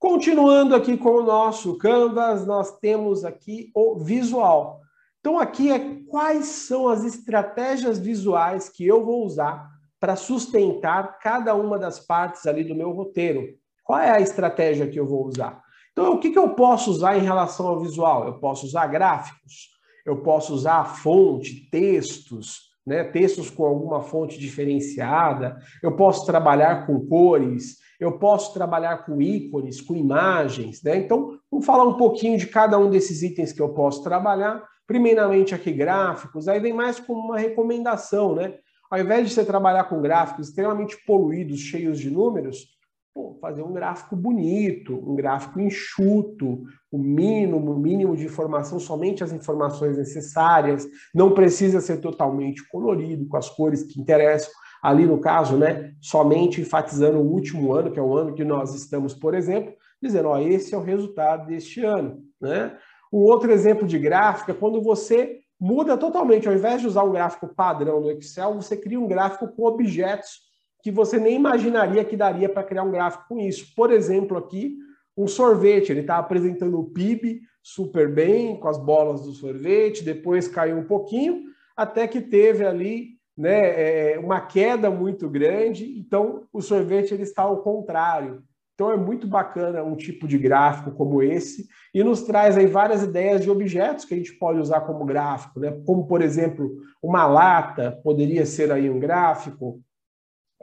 Continuando 0.00 0.74
aqui 0.74 0.96
com 0.96 1.10
o 1.10 1.22
nosso 1.22 1.76
Canvas, 1.76 2.46
nós 2.46 2.78
temos 2.78 3.22
aqui 3.22 3.70
o 3.74 3.98
visual. 3.98 4.80
Então, 5.20 5.38
aqui 5.38 5.70
é 5.70 6.00
quais 6.08 6.46
são 6.46 6.88
as 6.88 7.04
estratégias 7.04 7.98
visuais 7.98 8.70
que 8.70 8.86
eu 8.86 9.04
vou 9.04 9.26
usar 9.26 9.68
para 10.00 10.16
sustentar 10.16 11.18
cada 11.18 11.54
uma 11.54 11.78
das 11.78 12.00
partes 12.00 12.46
ali 12.46 12.64
do 12.64 12.74
meu 12.74 12.92
roteiro. 12.92 13.46
Qual 13.84 13.98
é 13.98 14.10
a 14.10 14.22
estratégia 14.22 14.88
que 14.88 14.98
eu 14.98 15.06
vou 15.06 15.26
usar? 15.26 15.62
Então, 15.92 16.14
o 16.14 16.18
que, 16.18 16.30
que 16.30 16.38
eu 16.38 16.48
posso 16.54 16.90
usar 16.90 17.18
em 17.18 17.22
relação 17.22 17.68
ao 17.68 17.80
visual? 17.80 18.26
Eu 18.26 18.38
posso 18.38 18.64
usar 18.64 18.86
gráficos, 18.86 19.68
eu 20.06 20.22
posso 20.22 20.54
usar 20.54 20.96
fonte, 20.96 21.68
textos, 21.70 22.70
né? 22.86 23.04
textos 23.04 23.50
com 23.50 23.66
alguma 23.66 24.00
fonte 24.00 24.38
diferenciada, 24.38 25.58
eu 25.82 25.94
posso 25.94 26.24
trabalhar 26.24 26.86
com 26.86 27.06
cores, 27.06 27.76
eu 28.00 28.18
posso 28.18 28.54
trabalhar 28.54 29.04
com 29.04 29.20
ícones, 29.20 29.80
com 29.80 29.94
imagens, 29.94 30.82
né? 30.82 30.96
Então, 30.96 31.38
vamos 31.50 31.66
falar 31.66 31.84
um 31.84 31.98
pouquinho 31.98 32.38
de 32.38 32.46
cada 32.46 32.78
um 32.78 32.88
desses 32.88 33.22
itens 33.22 33.52
que 33.52 33.60
eu 33.60 33.74
posso 33.74 34.02
trabalhar. 34.02 34.64
Primeiramente 34.86 35.54
aqui 35.54 35.70
gráficos, 35.70 36.48
aí 36.48 36.58
vem 36.58 36.72
mais 36.72 36.98
como 36.98 37.20
uma 37.20 37.38
recomendação, 37.38 38.34
né? 38.34 38.54
Ao 38.90 38.98
invés 38.98 39.28
de 39.28 39.34
você 39.34 39.44
trabalhar 39.44 39.84
com 39.84 40.00
gráficos 40.00 40.48
extremamente 40.48 40.96
poluídos, 41.06 41.60
cheios 41.60 42.00
de 42.00 42.10
números, 42.10 42.66
pô, 43.14 43.36
fazer 43.40 43.62
um 43.62 43.72
gráfico 43.72 44.16
bonito, 44.16 44.94
um 44.94 45.14
gráfico 45.14 45.60
enxuto, 45.60 46.62
o 46.90 46.98
mínimo, 46.98 47.58
o 47.58 47.78
mínimo 47.78 48.16
de 48.16 48.24
informação, 48.24 48.80
somente 48.80 49.22
as 49.22 49.32
informações 49.32 49.96
necessárias, 49.96 50.88
não 51.14 51.32
precisa 51.34 51.80
ser 51.80 51.98
totalmente 51.98 52.66
colorido, 52.68 53.28
com 53.28 53.36
as 53.36 53.48
cores 53.50 53.82
que 53.82 54.00
interessam. 54.00 54.50
Ali 54.82 55.06
no 55.06 55.18
caso, 55.18 55.56
né, 55.56 55.92
somente 56.00 56.60
enfatizando 56.60 57.18
o 57.18 57.30
último 57.30 57.72
ano, 57.72 57.90
que 57.90 57.98
é 57.98 58.02
o 58.02 58.16
ano 58.16 58.34
que 58.34 58.44
nós 58.44 58.74
estamos, 58.74 59.14
por 59.14 59.34
exemplo, 59.34 59.74
dizendo, 60.02 60.28
ó, 60.28 60.38
esse 60.38 60.74
é 60.74 60.78
o 60.78 60.82
resultado 60.82 61.46
deste 61.46 61.84
ano, 61.84 62.22
né? 62.40 62.76
Um 63.12 63.18
outro 63.18 63.50
exemplo 63.50 63.86
de 63.86 63.98
gráfico 63.98 64.50
é 64.52 64.54
quando 64.54 64.80
você 64.80 65.40
muda 65.58 65.96
totalmente. 65.96 66.48
Ao 66.48 66.54
invés 66.54 66.80
de 66.80 66.86
usar 66.86 67.02
um 67.02 67.12
gráfico 67.12 67.48
padrão 67.48 68.00
no 68.00 68.10
Excel, 68.10 68.54
você 68.54 68.76
cria 68.76 69.00
um 69.00 69.08
gráfico 69.08 69.48
com 69.48 69.64
objetos 69.64 70.48
que 70.82 70.90
você 70.90 71.18
nem 71.18 71.34
imaginaria 71.34 72.04
que 72.04 72.16
daria 72.16 72.48
para 72.48 72.62
criar 72.62 72.84
um 72.84 72.90
gráfico 72.90 73.24
com 73.28 73.38
isso. 73.38 73.74
Por 73.76 73.92
exemplo, 73.92 74.38
aqui, 74.38 74.76
um 75.16 75.26
sorvete. 75.26 75.90
Ele 75.90 76.00
está 76.00 76.16
apresentando 76.16 76.78
o 76.78 76.90
PIB 76.90 77.42
super 77.62 78.08
bem, 78.08 78.58
com 78.58 78.68
as 78.68 78.78
bolas 78.78 79.22
do 79.22 79.32
sorvete, 79.32 80.02
depois 80.02 80.48
caiu 80.48 80.78
um 80.78 80.86
pouquinho, 80.86 81.42
até 81.76 82.08
que 82.08 82.20
teve 82.20 82.64
ali 82.64 83.19
né, 83.36 84.12
é, 84.12 84.18
uma 84.18 84.40
queda 84.40 84.90
muito 84.90 85.28
grande. 85.28 85.98
Então, 85.98 86.46
o 86.52 86.60
sorvete 86.60 87.12
ele 87.12 87.22
está 87.22 87.42
ao 87.42 87.62
contrário. 87.62 88.42
Então 88.80 88.90
é 88.90 88.96
muito 88.96 89.26
bacana 89.26 89.82
um 89.82 89.94
tipo 89.94 90.26
de 90.26 90.38
gráfico 90.38 90.92
como 90.92 91.22
esse 91.22 91.68
e 91.92 92.02
nos 92.02 92.22
traz 92.22 92.56
aí 92.56 92.66
várias 92.66 93.02
ideias 93.02 93.42
de 93.42 93.50
objetos 93.50 94.06
que 94.06 94.14
a 94.14 94.16
gente 94.16 94.32
pode 94.38 94.58
usar 94.58 94.80
como 94.80 95.04
gráfico, 95.04 95.60
né? 95.60 95.70
Como 95.84 96.06
por 96.06 96.22
exemplo, 96.22 96.78
uma 97.02 97.26
lata 97.26 98.00
poderia 98.02 98.46
ser 98.46 98.72
aí 98.72 98.88
um 98.88 98.98
gráfico. 98.98 99.82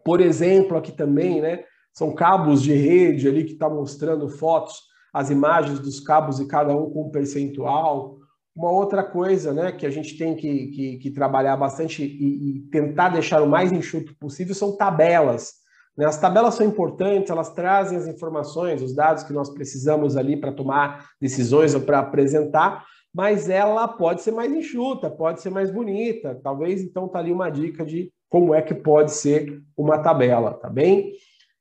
Por 0.04 0.20
exemplo, 0.20 0.76
aqui 0.76 0.92
também, 0.92 1.40
né? 1.42 1.64
São 1.94 2.12
cabos 2.12 2.64
de 2.64 2.74
rede 2.74 3.28
ali 3.28 3.44
que 3.44 3.54
está 3.54 3.70
mostrando 3.70 4.28
fotos, 4.28 4.82
as 5.14 5.30
imagens 5.30 5.80
dos 5.80 6.00
cabos 6.00 6.40
e 6.40 6.48
cada 6.48 6.76
um 6.76 6.90
com 6.90 7.04
um 7.04 7.12
percentual. 7.12 8.17
Uma 8.58 8.72
outra 8.72 9.04
coisa 9.04 9.54
né, 9.54 9.72
que 9.72 9.86
a 9.86 9.90
gente 9.92 10.18
tem 10.18 10.36
que, 10.36 10.68
que, 10.68 10.98
que 10.98 11.12
trabalhar 11.12 11.56
bastante 11.56 12.04
e, 12.04 12.58
e, 12.58 12.60
tentar 12.72 13.10
deixar 13.10 13.44
o 13.44 13.48
mais 13.48 13.72
enxuto 13.72 14.16
possível 14.20 14.56
são 14.56 14.76
tabelas. 14.76 15.54
Né? 15.96 16.08
As 16.08 16.20
tabelas 16.20 16.56
são 16.56 16.66
importantes, 16.66 17.30
elas 17.30 17.54
trazem 17.54 18.00
as 18.00 18.08
informações, 18.08 18.82
os 18.82 18.96
dados 18.96 19.22
que 19.22 19.32
nós 19.32 19.52
precisamos 19.52 20.18
ali 20.18 20.36
para 20.36 20.52
tomar 20.52 21.06
decisões 21.22 21.76
ou 21.76 21.82
para 21.82 22.00
apresentar, 22.00 22.84
mas 23.14 23.48
ela 23.48 23.88
pode 23.88 24.24
ser 24.24 24.32
mais 24.32 24.52
enxuta, 24.52 25.08
pode 25.08 25.40
ser 25.40 25.52
mais 25.52 25.70
bonita. 25.70 26.40
Talvez 26.44 26.82
então 26.82 27.08
tá 27.08 27.20
ali 27.20 27.32
uma 27.32 27.52
dica 27.52 27.86
de 27.86 28.12
como 28.28 28.56
é 28.56 28.62
que 28.64 28.74
pode 28.74 29.12
ser 29.12 29.62
uma 29.78 30.00
tabela, 30.00 30.56
tá 30.56 30.68
bem? 30.68 31.14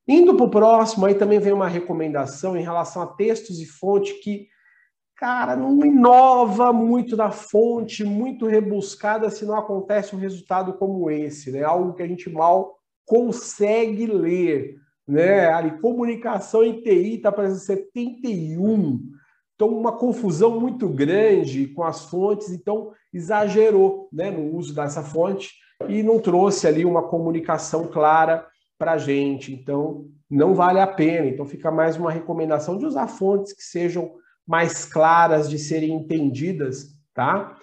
Indo 0.09 0.35
para 0.35 0.47
o 0.47 0.51
próximo, 0.51 1.05
aí 1.05 1.15
também 1.15 1.41
vem 1.41 1.53
uma 1.53 1.69
recomendação 1.69 2.57
em 2.57 2.63
relação 2.63 3.03
a 3.03 3.07
textos 3.07 3.61
e 3.61 3.67
fonte 3.67 4.15
que, 4.21 4.47
cara, 5.17 5.57
não 5.57 5.85
inova 5.85 6.73
muito 6.73 7.17
da 7.17 7.31
fonte, 7.31 8.05
muito 8.05 8.47
rebuscada 8.47 9.31
se 9.31 9.47
não 9.47 9.57
acontece 9.57 10.15
um 10.15 10.19
resultado 10.19 10.75
como 10.75 11.11
esse, 11.11 11.51
né? 11.51 11.63
Algo 11.63 11.95
que 11.95 12.03
a 12.03 12.07
gente 12.07 12.31
mal 12.31 12.77
consegue 13.07 14.07
ler. 14.07 14.77
Né? 15.09 15.47
Ali, 15.49 15.81
comunicação 15.81 16.63
em 16.63 16.83
TI 16.83 17.15
está 17.17 17.33
para 17.33 17.49
71. 17.49 19.01
Então, 19.55 19.69
uma 19.69 19.93
confusão 19.93 20.61
muito 20.61 20.89
grande 20.89 21.69
com 21.69 21.83
as 21.83 22.05
fontes, 22.11 22.51
então 22.51 22.93
exagerou 23.15 24.09
né, 24.13 24.31
no 24.31 24.55
uso 24.55 24.75
dessa 24.75 25.03
fonte 25.03 25.55
e 25.89 26.03
não 26.03 26.19
trouxe 26.19 26.67
ali 26.67 26.85
uma 26.85 27.09
comunicação 27.09 27.87
clara 27.87 28.47
para 28.79 28.93
a 28.93 28.99
gente. 28.99 29.55
Então, 29.55 30.09
não 30.29 30.55
vale 30.55 30.79
a 30.79 30.87
pena. 30.87 31.27
Então, 31.27 31.47
fica 31.47 31.71
mais 31.71 31.97
uma 31.97 32.11
recomendação 32.11 32.77
de 32.77 32.85
usar 32.85 33.07
fontes 33.07 33.55
que 33.55 33.63
sejam 33.63 34.13
mais 34.47 34.85
claras 34.85 35.51
de 35.51 35.59
serem 35.59 35.93
entendidas, 35.93 36.95
tá? 37.15 37.57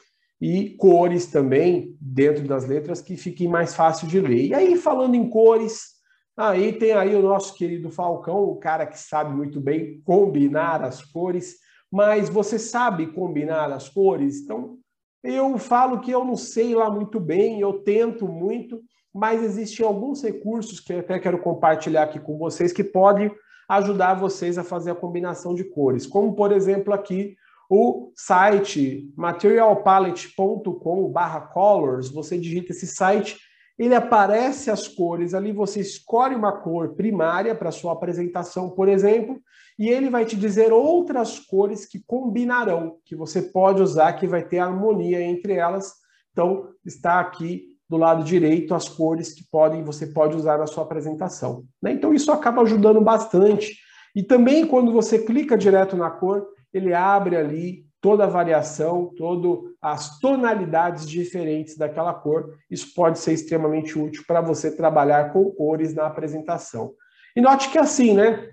e 0.45 0.71
cores 0.71 1.27
também 1.27 1.95
dentro 2.01 2.45
das 2.45 2.67
letras 2.67 2.99
que 2.99 3.15
fiquem 3.15 3.47
mais 3.47 3.73
fácil 3.73 4.09
de 4.09 4.19
ler. 4.19 4.47
E 4.47 4.53
aí, 4.53 4.75
falando 4.75 5.15
em 5.15 5.29
cores, 5.29 5.93
aí 6.35 6.73
tem 6.73 6.91
aí 6.91 7.15
o 7.15 7.21
nosso 7.21 7.55
querido 7.55 7.89
Falcão, 7.89 8.43
o 8.43 8.57
cara 8.57 8.85
que 8.85 8.99
sabe 8.99 9.33
muito 9.33 9.61
bem 9.61 10.01
combinar 10.03 10.83
as 10.83 11.01
cores, 11.01 11.55
mas 11.89 12.27
você 12.27 12.59
sabe 12.59 13.07
combinar 13.13 13.71
as 13.71 13.87
cores? 13.87 14.41
Então, 14.41 14.77
eu 15.23 15.57
falo 15.57 16.01
que 16.01 16.11
eu 16.11 16.25
não 16.25 16.35
sei 16.35 16.75
lá 16.75 16.89
muito 16.89 17.21
bem, 17.21 17.61
eu 17.61 17.81
tento 17.81 18.27
muito, 18.27 18.81
mas 19.13 19.41
existem 19.41 19.85
alguns 19.85 20.21
recursos 20.21 20.81
que 20.81 20.91
até 20.91 21.19
quero 21.19 21.39
compartilhar 21.39 22.03
aqui 22.03 22.19
com 22.19 22.37
vocês 22.37 22.73
que 22.73 22.83
podem 22.83 23.31
ajudar 23.67 24.15
vocês 24.15 24.57
a 24.57 24.63
fazer 24.63 24.91
a 24.91 24.95
combinação 24.95 25.53
de 25.53 25.63
cores. 25.63 26.07
Como, 26.07 26.35
por 26.35 26.51
exemplo, 26.51 26.93
aqui 26.93 27.35
o 27.69 28.11
site 28.15 29.11
materialpalette.com/colors, 29.15 32.09
você 32.09 32.37
digita 32.37 32.71
esse 32.71 32.87
site, 32.87 33.37
ele 33.77 33.95
aparece 33.95 34.69
as 34.69 34.87
cores 34.87 35.33
ali, 35.33 35.51
você 35.51 35.79
escolhe 35.79 36.35
uma 36.35 36.51
cor 36.51 36.93
primária 36.93 37.55
para 37.55 37.71
sua 37.71 37.93
apresentação, 37.93 38.69
por 38.69 38.87
exemplo, 38.87 39.39
e 39.79 39.89
ele 39.89 40.09
vai 40.09 40.25
te 40.25 40.35
dizer 40.35 40.71
outras 40.71 41.39
cores 41.39 41.85
que 41.85 42.03
combinarão, 42.05 42.97
que 43.03 43.15
você 43.15 43.41
pode 43.41 43.81
usar, 43.81 44.13
que 44.13 44.27
vai 44.27 44.47
ter 44.47 44.59
harmonia 44.59 45.21
entre 45.21 45.53
elas. 45.53 45.93
Então, 46.31 46.69
está 46.85 47.19
aqui 47.19 47.72
do 47.89 47.97
lado 47.97 48.23
direito 48.23 48.73
as 48.73 48.87
cores 48.87 49.33
que 49.33 49.43
podem 49.51 49.83
você 49.83 50.07
pode 50.07 50.35
usar 50.35 50.57
na 50.57 50.67
sua 50.67 50.83
apresentação. 50.83 51.63
Né? 51.81 51.93
Então, 51.93 52.13
isso 52.13 52.31
acaba 52.31 52.61
ajudando 52.61 53.01
bastante. 53.01 53.77
E 54.15 54.23
também, 54.23 54.65
quando 54.65 54.91
você 54.91 55.19
clica 55.19 55.57
direto 55.57 55.95
na 55.95 56.09
cor, 56.09 56.47
ele 56.73 56.93
abre 56.93 57.35
ali 57.35 57.85
toda 58.03 58.25
a 58.25 58.27
variação, 58.27 59.13
todas 59.15 59.71
as 59.81 60.19
tonalidades 60.19 61.07
diferentes 61.07 61.77
daquela 61.77 62.13
cor. 62.13 62.57
Isso 62.69 62.93
pode 62.93 63.17
ser 63.17 63.31
extremamente 63.31 63.97
útil 63.97 64.23
para 64.27 64.41
você 64.41 64.75
trabalhar 64.75 65.31
com 65.31 65.49
cores 65.51 65.93
na 65.93 66.07
apresentação. 66.07 66.93
E 67.35 67.41
note 67.41 67.69
que 67.69 67.79
assim, 67.79 68.13
né? 68.13 68.49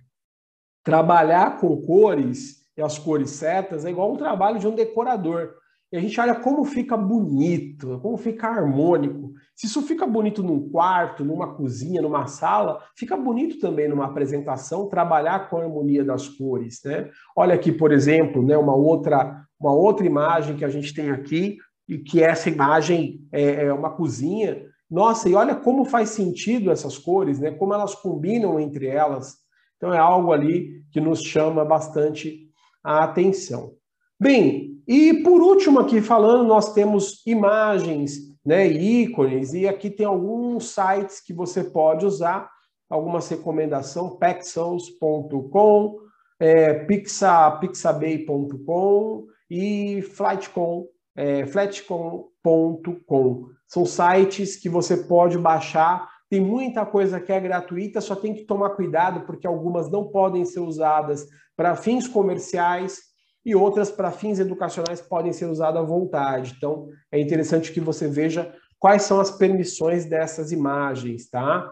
Trabalhar 0.84 1.58
com 1.58 1.82
cores 1.82 2.60
e 2.76 2.82
as 2.82 2.96
cores 2.98 3.30
certas 3.30 3.84
é 3.84 3.90
igual 3.90 4.12
um 4.12 4.16
trabalho 4.16 4.58
de 4.58 4.68
um 4.68 4.74
decorador. 4.74 5.54
E 5.92 5.96
a 5.96 6.00
gente 6.00 6.20
olha 6.20 6.36
como 6.36 6.64
fica 6.64 6.96
bonito, 6.96 7.98
como 8.00 8.16
fica 8.16 8.46
harmônico. 8.46 9.32
Se 9.56 9.66
isso 9.66 9.82
fica 9.82 10.06
bonito 10.06 10.42
num 10.42 10.70
quarto, 10.70 11.24
numa 11.24 11.54
cozinha, 11.54 12.00
numa 12.00 12.26
sala, 12.26 12.80
fica 12.96 13.16
bonito 13.16 13.58
também 13.58 13.88
numa 13.88 14.06
apresentação 14.06 14.88
trabalhar 14.88 15.50
com 15.50 15.56
a 15.56 15.62
harmonia 15.62 16.04
das 16.04 16.28
cores, 16.28 16.80
né? 16.84 17.10
Olha 17.36 17.54
aqui, 17.54 17.72
por 17.72 17.90
exemplo, 17.90 18.42
né, 18.42 18.56
uma 18.56 18.74
outra 18.74 19.44
uma 19.60 19.74
outra 19.74 20.06
imagem 20.06 20.56
que 20.56 20.64
a 20.64 20.70
gente 20.70 20.94
tem 20.94 21.10
aqui 21.10 21.58
e 21.86 21.98
que 21.98 22.22
essa 22.22 22.48
imagem 22.48 23.20
é, 23.30 23.66
é 23.66 23.72
uma 23.72 23.90
cozinha. 23.90 24.64
Nossa, 24.90 25.28
e 25.28 25.34
olha 25.34 25.54
como 25.54 25.84
faz 25.84 26.10
sentido 26.10 26.70
essas 26.70 26.96
cores, 26.96 27.38
né? 27.38 27.50
Como 27.50 27.74
elas 27.74 27.94
combinam 27.94 28.58
entre 28.58 28.86
elas. 28.86 29.36
Então 29.76 29.92
é 29.92 29.98
algo 29.98 30.32
ali 30.32 30.82
que 30.92 31.00
nos 31.00 31.20
chama 31.22 31.64
bastante 31.64 32.48
a 32.82 33.04
atenção. 33.04 33.74
Bem, 34.18 34.69
e 34.92 35.22
por 35.22 35.40
último 35.40 35.78
aqui 35.78 36.02
falando, 36.02 36.48
nós 36.48 36.72
temos 36.72 37.24
imagens, 37.24 38.36
né, 38.44 38.66
ícones, 38.66 39.54
e 39.54 39.68
aqui 39.68 39.88
tem 39.88 40.04
alguns 40.04 40.70
sites 40.70 41.20
que 41.20 41.32
você 41.32 41.62
pode 41.62 42.04
usar, 42.04 42.50
algumas 42.88 43.28
recomendações, 43.28 44.16
pexels.com, 44.16 45.96
é, 46.40 46.74
Pixa, 46.86 47.52
pixabay.com 47.60 49.26
e 49.48 50.02
flightcom, 50.02 50.88
é, 51.14 51.46
flatcom.com. 51.46 53.46
São 53.68 53.86
sites 53.86 54.56
que 54.56 54.68
você 54.68 54.96
pode 54.96 55.38
baixar, 55.38 56.10
tem 56.28 56.40
muita 56.40 56.84
coisa 56.84 57.20
que 57.20 57.30
é 57.30 57.38
gratuita, 57.38 58.00
só 58.00 58.16
tem 58.16 58.34
que 58.34 58.42
tomar 58.42 58.70
cuidado 58.70 59.24
porque 59.24 59.46
algumas 59.46 59.88
não 59.88 60.08
podem 60.08 60.44
ser 60.44 60.58
usadas 60.58 61.28
para 61.56 61.76
fins 61.76 62.08
comerciais, 62.08 63.09
e 63.44 63.54
outras 63.54 63.90
para 63.90 64.10
fins 64.10 64.38
educacionais 64.38 65.00
podem 65.00 65.32
ser 65.32 65.46
usadas 65.46 65.82
à 65.82 65.84
vontade. 65.84 66.54
Então, 66.56 66.88
é 67.10 67.18
interessante 67.18 67.72
que 67.72 67.80
você 67.80 68.06
veja 68.06 68.54
quais 68.78 69.02
são 69.02 69.20
as 69.20 69.30
permissões 69.30 70.04
dessas 70.04 70.52
imagens, 70.52 71.28
tá? 71.28 71.70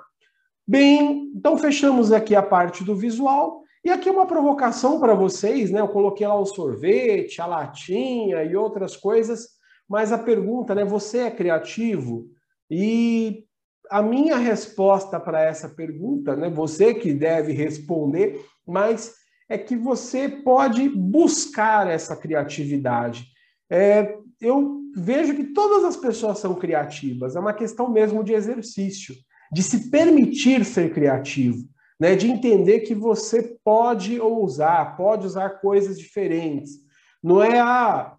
Bem, 0.66 1.32
então 1.34 1.56
fechamos 1.56 2.12
aqui 2.12 2.34
a 2.34 2.42
parte 2.42 2.84
do 2.84 2.94
visual. 2.94 3.62
E 3.84 3.90
aqui 3.90 4.10
uma 4.10 4.26
provocação 4.26 5.00
para 5.00 5.14
vocês, 5.14 5.70
né? 5.70 5.80
Eu 5.80 5.88
coloquei 5.88 6.26
lá 6.26 6.38
o 6.38 6.44
sorvete, 6.44 7.40
a 7.40 7.46
latinha 7.46 8.44
e 8.44 8.54
outras 8.54 8.96
coisas, 8.96 9.48
mas 9.88 10.12
a 10.12 10.18
pergunta, 10.18 10.74
né? 10.74 10.84
Você 10.84 11.20
é 11.20 11.30
criativo? 11.30 12.28
E 12.70 13.46
a 13.90 14.02
minha 14.02 14.36
resposta 14.36 15.18
para 15.18 15.42
essa 15.42 15.70
pergunta, 15.70 16.36
né? 16.36 16.50
Você 16.50 16.92
que 16.92 17.14
deve 17.14 17.52
responder, 17.52 18.44
mas 18.66 19.14
é 19.48 19.56
que 19.56 19.76
você 19.76 20.28
pode 20.28 20.88
buscar 20.88 21.86
essa 21.86 22.14
criatividade. 22.14 23.26
É, 23.70 24.16
eu 24.40 24.82
vejo 24.94 25.34
que 25.34 25.44
todas 25.44 25.84
as 25.84 25.96
pessoas 25.96 26.38
são 26.38 26.54
criativas, 26.54 27.34
é 27.34 27.40
uma 27.40 27.54
questão 27.54 27.90
mesmo 27.90 28.22
de 28.22 28.32
exercício, 28.32 29.14
de 29.50 29.62
se 29.62 29.90
permitir 29.90 30.64
ser 30.64 30.92
criativo, 30.92 31.64
né? 31.98 32.14
de 32.14 32.30
entender 32.30 32.80
que 32.80 32.94
você 32.94 33.56
pode 33.64 34.20
ousar, 34.20 34.96
pode 34.96 35.26
usar 35.26 35.60
coisas 35.60 35.98
diferentes. 35.98 36.72
Não 37.22 37.42
é 37.42 37.58
a 37.58 37.66
ah, 37.66 38.16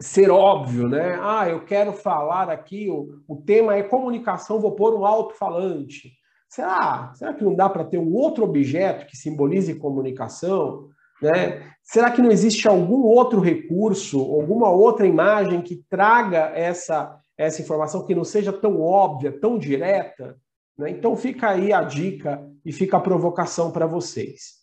ser 0.00 0.30
óbvio, 0.30 0.88
né? 0.88 1.18
Ah, 1.20 1.48
eu 1.48 1.64
quero 1.64 1.92
falar 1.92 2.50
aqui, 2.50 2.88
o, 2.90 3.22
o 3.26 3.36
tema 3.36 3.74
é 3.74 3.82
comunicação, 3.82 4.60
vou 4.60 4.76
pôr 4.76 4.94
um 4.94 5.04
alto-falante. 5.04 6.12
Será, 6.54 7.12
será 7.16 7.34
que 7.34 7.42
não 7.42 7.52
dá 7.52 7.68
para 7.68 7.82
ter 7.82 7.98
um 7.98 8.14
outro 8.14 8.44
objeto 8.44 9.06
que 9.06 9.16
simbolize 9.16 9.74
comunicação? 9.74 10.88
Né? 11.20 11.68
Será 11.82 12.12
que 12.12 12.22
não 12.22 12.30
existe 12.30 12.68
algum 12.68 13.02
outro 13.02 13.40
recurso, 13.40 14.20
alguma 14.20 14.70
outra 14.70 15.04
imagem 15.04 15.60
que 15.62 15.82
traga 15.90 16.52
essa, 16.54 17.18
essa 17.36 17.60
informação 17.60 18.06
que 18.06 18.14
não 18.14 18.22
seja 18.22 18.52
tão 18.52 18.80
óbvia, 18.80 19.36
tão 19.40 19.58
direta? 19.58 20.36
Né? 20.78 20.90
Então 20.90 21.16
fica 21.16 21.50
aí 21.50 21.72
a 21.72 21.82
dica 21.82 22.48
e 22.64 22.70
fica 22.70 22.98
a 22.98 23.00
provocação 23.00 23.72
para 23.72 23.88
vocês. 23.88 24.62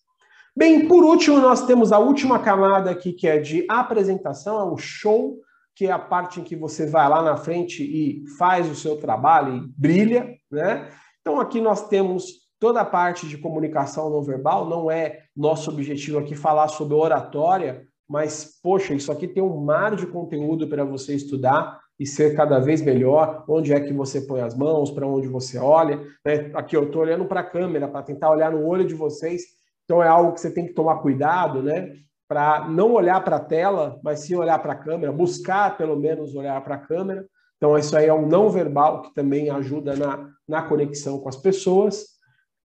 Bem, 0.56 0.88
por 0.88 1.04
último, 1.04 1.42
nós 1.42 1.66
temos 1.66 1.92
a 1.92 2.00
última 2.00 2.40
camada 2.40 2.90
aqui, 2.90 3.12
que 3.12 3.28
é 3.28 3.38
de 3.38 3.66
apresentação, 3.70 4.62
é 4.62 4.64
o 4.64 4.78
show, 4.78 5.40
que 5.76 5.88
é 5.88 5.92
a 5.92 6.00
parte 6.00 6.40
em 6.40 6.44
que 6.44 6.56
você 6.56 6.86
vai 6.86 7.10
lá 7.10 7.22
na 7.22 7.36
frente 7.36 7.84
e 7.84 8.26
faz 8.38 8.70
o 8.70 8.76
seu 8.76 8.96
trabalho 8.96 9.58
e 9.58 9.68
brilha, 9.78 10.38
né? 10.50 10.90
Então, 11.22 11.40
aqui 11.40 11.62
nós 11.62 11.88
temos 11.88 12.42
toda 12.60 12.82
a 12.82 12.86
parte 12.86 13.28
de 13.28 13.38
comunicação 13.38 14.10
não 14.10 14.22
verbal, 14.22 14.68
não 14.68 14.90
é 14.90 15.24
nosso 15.36 15.72
objetivo 15.72 16.20
aqui 16.20 16.36
falar 16.36 16.68
sobre 16.68 16.96
oratória, 16.96 17.88
mas, 18.10 18.60
poxa, 18.62 18.94
isso 18.94 19.12
aqui 19.12 19.28
tem 19.28 19.42
um 19.42 19.64
mar 19.64 19.96
de 19.96 20.06
conteúdo 20.06 20.68
para 20.68 20.84
você 20.84 21.16
estudar 21.16 21.80
e 21.98 22.06
ser 22.06 22.36
cada 22.36 22.60
vez 22.60 22.82
melhor. 22.82 23.46
Onde 23.48 23.72
é 23.74 23.80
que 23.80 23.94
você 23.94 24.20
põe 24.22 24.42
as 24.42 24.54
mãos, 24.54 24.92
para 24.92 25.08
onde 25.08 25.28
você 25.28 25.58
olha. 25.58 25.98
Né? 26.26 26.52
Aqui 26.54 26.76
eu 26.76 26.86
estou 26.86 27.04
olhando 27.04 27.26
para 27.26 27.40
a 27.40 27.44
câmera 27.44 27.88
para 27.88 28.04
tentar 28.04 28.32
olhar 28.32 28.52
no 28.52 28.66
olho 28.66 28.84
de 28.84 28.96
vocês. 28.96 29.44
Então 29.86 30.04
é 30.04 30.08
algo 30.08 30.34
que 30.34 30.42
você 30.42 30.52
tem 30.52 30.66
que 30.66 30.74
tomar 30.74 30.98
cuidado, 30.98 31.62
né? 31.62 31.94
Para 32.28 32.68
não 32.68 32.94
olhar 32.94 33.24
para 33.24 33.36
a 33.36 33.40
tela, 33.40 34.00
mas 34.04 34.22
sim 34.22 34.36
olhar 34.36 34.58
para 34.60 34.74
a 34.74 34.78
câmera, 34.78 35.12
buscar 35.12 35.78
pelo 35.78 35.96
menos 35.96 36.34
olhar 36.34 36.60
para 36.64 36.76
a 36.76 36.80
câmera. 36.80 37.26
Então, 37.62 37.78
isso 37.78 37.96
aí 37.96 38.08
é 38.08 38.14
um 38.14 38.28
não 38.28 38.50
verbal 38.50 39.04
que 39.04 39.14
também 39.14 39.52
ajuda 39.52 39.96
na, 39.96 40.34
na 40.48 40.64
conexão 40.64 41.20
com 41.20 41.30
as 41.30 41.36
pessoas. 41.36 42.08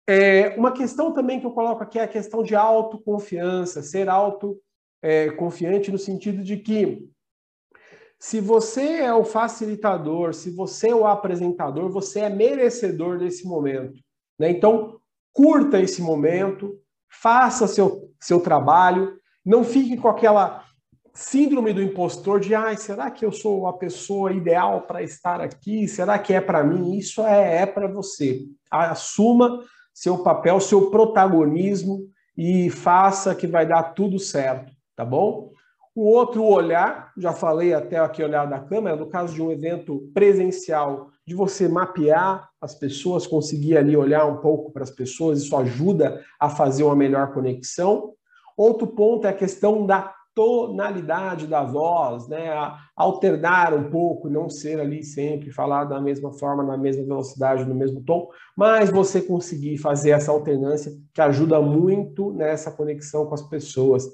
É, 0.07 0.55
uma 0.57 0.71
questão 0.71 1.11
também 1.11 1.37
que 1.37 1.45
eu 1.45 1.51
coloco 1.51 1.83
aqui 1.83 1.99
é 1.99 2.03
a 2.03 2.07
questão 2.07 2.41
de 2.41 2.55
autoconfiança, 2.55 3.83
ser 3.83 4.07
auto 4.07 4.57
é, 5.03 5.27
no 5.91 5.97
sentido 5.97 6.41
de 6.41 6.55
que 6.55 7.09
se 8.17 8.39
você 8.39 9.01
é 9.01 9.13
o 9.13 9.25
facilitador, 9.25 10.33
se 10.33 10.49
você 10.49 10.87
é 10.87 10.95
o 10.95 11.05
apresentador, 11.05 11.89
você 11.89 12.21
é 12.21 12.29
merecedor 12.29 13.19
desse 13.19 13.45
momento. 13.45 13.99
Né? 14.39 14.49
Então, 14.49 14.97
curta 15.33 15.81
esse 15.81 16.01
momento, 16.01 16.79
faça 17.11 17.67
seu, 17.67 18.09
seu 18.21 18.39
trabalho, 18.39 19.19
não 19.45 19.61
fique 19.61 19.97
com 19.97 20.07
aquela 20.07 20.64
síndrome 21.15 21.73
do 21.73 21.81
impostor 21.81 22.39
de, 22.39 22.53
ai, 22.53 22.77
será 22.77 23.09
que 23.09 23.25
eu 23.25 23.31
sou 23.31 23.65
a 23.65 23.73
pessoa 23.73 24.31
ideal 24.31 24.81
para 24.81 25.01
estar 25.01 25.41
aqui? 25.41 25.87
Será 25.87 26.19
que 26.19 26.31
é 26.31 26.39
para 26.39 26.63
mim? 26.63 26.95
Isso 26.95 27.25
é, 27.25 27.61
é 27.61 27.65
para 27.65 27.87
você. 27.87 28.45
Assuma 28.69 29.63
seu 29.91 30.19
papel, 30.19 30.59
seu 30.59 30.91
protagonismo 30.91 32.07
e 32.37 32.69
faça 32.69 33.33
que 33.33 33.47
vai 33.47 33.65
dar 33.65 33.81
tudo 33.93 34.19
certo 34.19 34.75
tá 34.95 35.03
bom? 35.03 35.51
O 35.93 36.09
outro 36.09 36.43
olhar, 36.43 37.11
já 37.17 37.31
falei 37.31 37.73
até 37.73 37.97
aqui 37.97 38.23
olhar 38.23 38.45
da 38.45 38.59
câmera, 38.59 38.95
no 38.95 39.07
caso 39.07 39.33
de 39.33 39.41
um 39.41 39.51
evento 39.51 40.09
presencial, 40.13 41.09
de 41.25 41.33
você 41.33 41.67
mapear 41.67 42.49
as 42.59 42.75
pessoas, 42.75 43.25
conseguir 43.25 43.77
ali 43.77 43.95
olhar 43.95 44.25
um 44.25 44.37
pouco 44.37 44.71
para 44.71 44.83
as 44.83 44.91
pessoas, 44.91 45.41
isso 45.41 45.55
ajuda 45.55 46.21
a 46.39 46.49
fazer 46.49 46.83
uma 46.83 46.95
melhor 46.95 47.33
conexão. 47.33 48.13
Outro 48.57 48.87
ponto 48.87 49.25
é 49.25 49.29
a 49.29 49.33
questão 49.33 49.85
da 49.85 50.13
tonalidade 50.35 51.47
da 51.47 51.63
voz, 51.63 52.27
né? 52.27 52.49
A 52.49 52.77
alternar 52.95 53.73
um 53.73 53.89
pouco, 53.89 54.29
não 54.29 54.49
ser 54.49 54.79
ali 54.79 55.03
sempre 55.03 55.51
falar 55.51 55.85
da 55.85 55.99
mesma 55.99 56.31
forma, 56.33 56.63
na 56.63 56.77
mesma 56.77 57.03
velocidade, 57.03 57.65
no 57.65 57.73
mesmo 57.73 58.03
tom, 58.03 58.29
mas 58.55 58.89
você 58.89 59.21
conseguir 59.21 59.77
fazer 59.77 60.11
essa 60.11 60.31
alternância 60.31 60.91
que 61.13 61.21
ajuda 61.21 61.61
muito 61.61 62.31
nessa 62.33 62.69
conexão 62.69 63.25
com 63.25 63.33
as 63.33 63.41
pessoas 63.41 64.05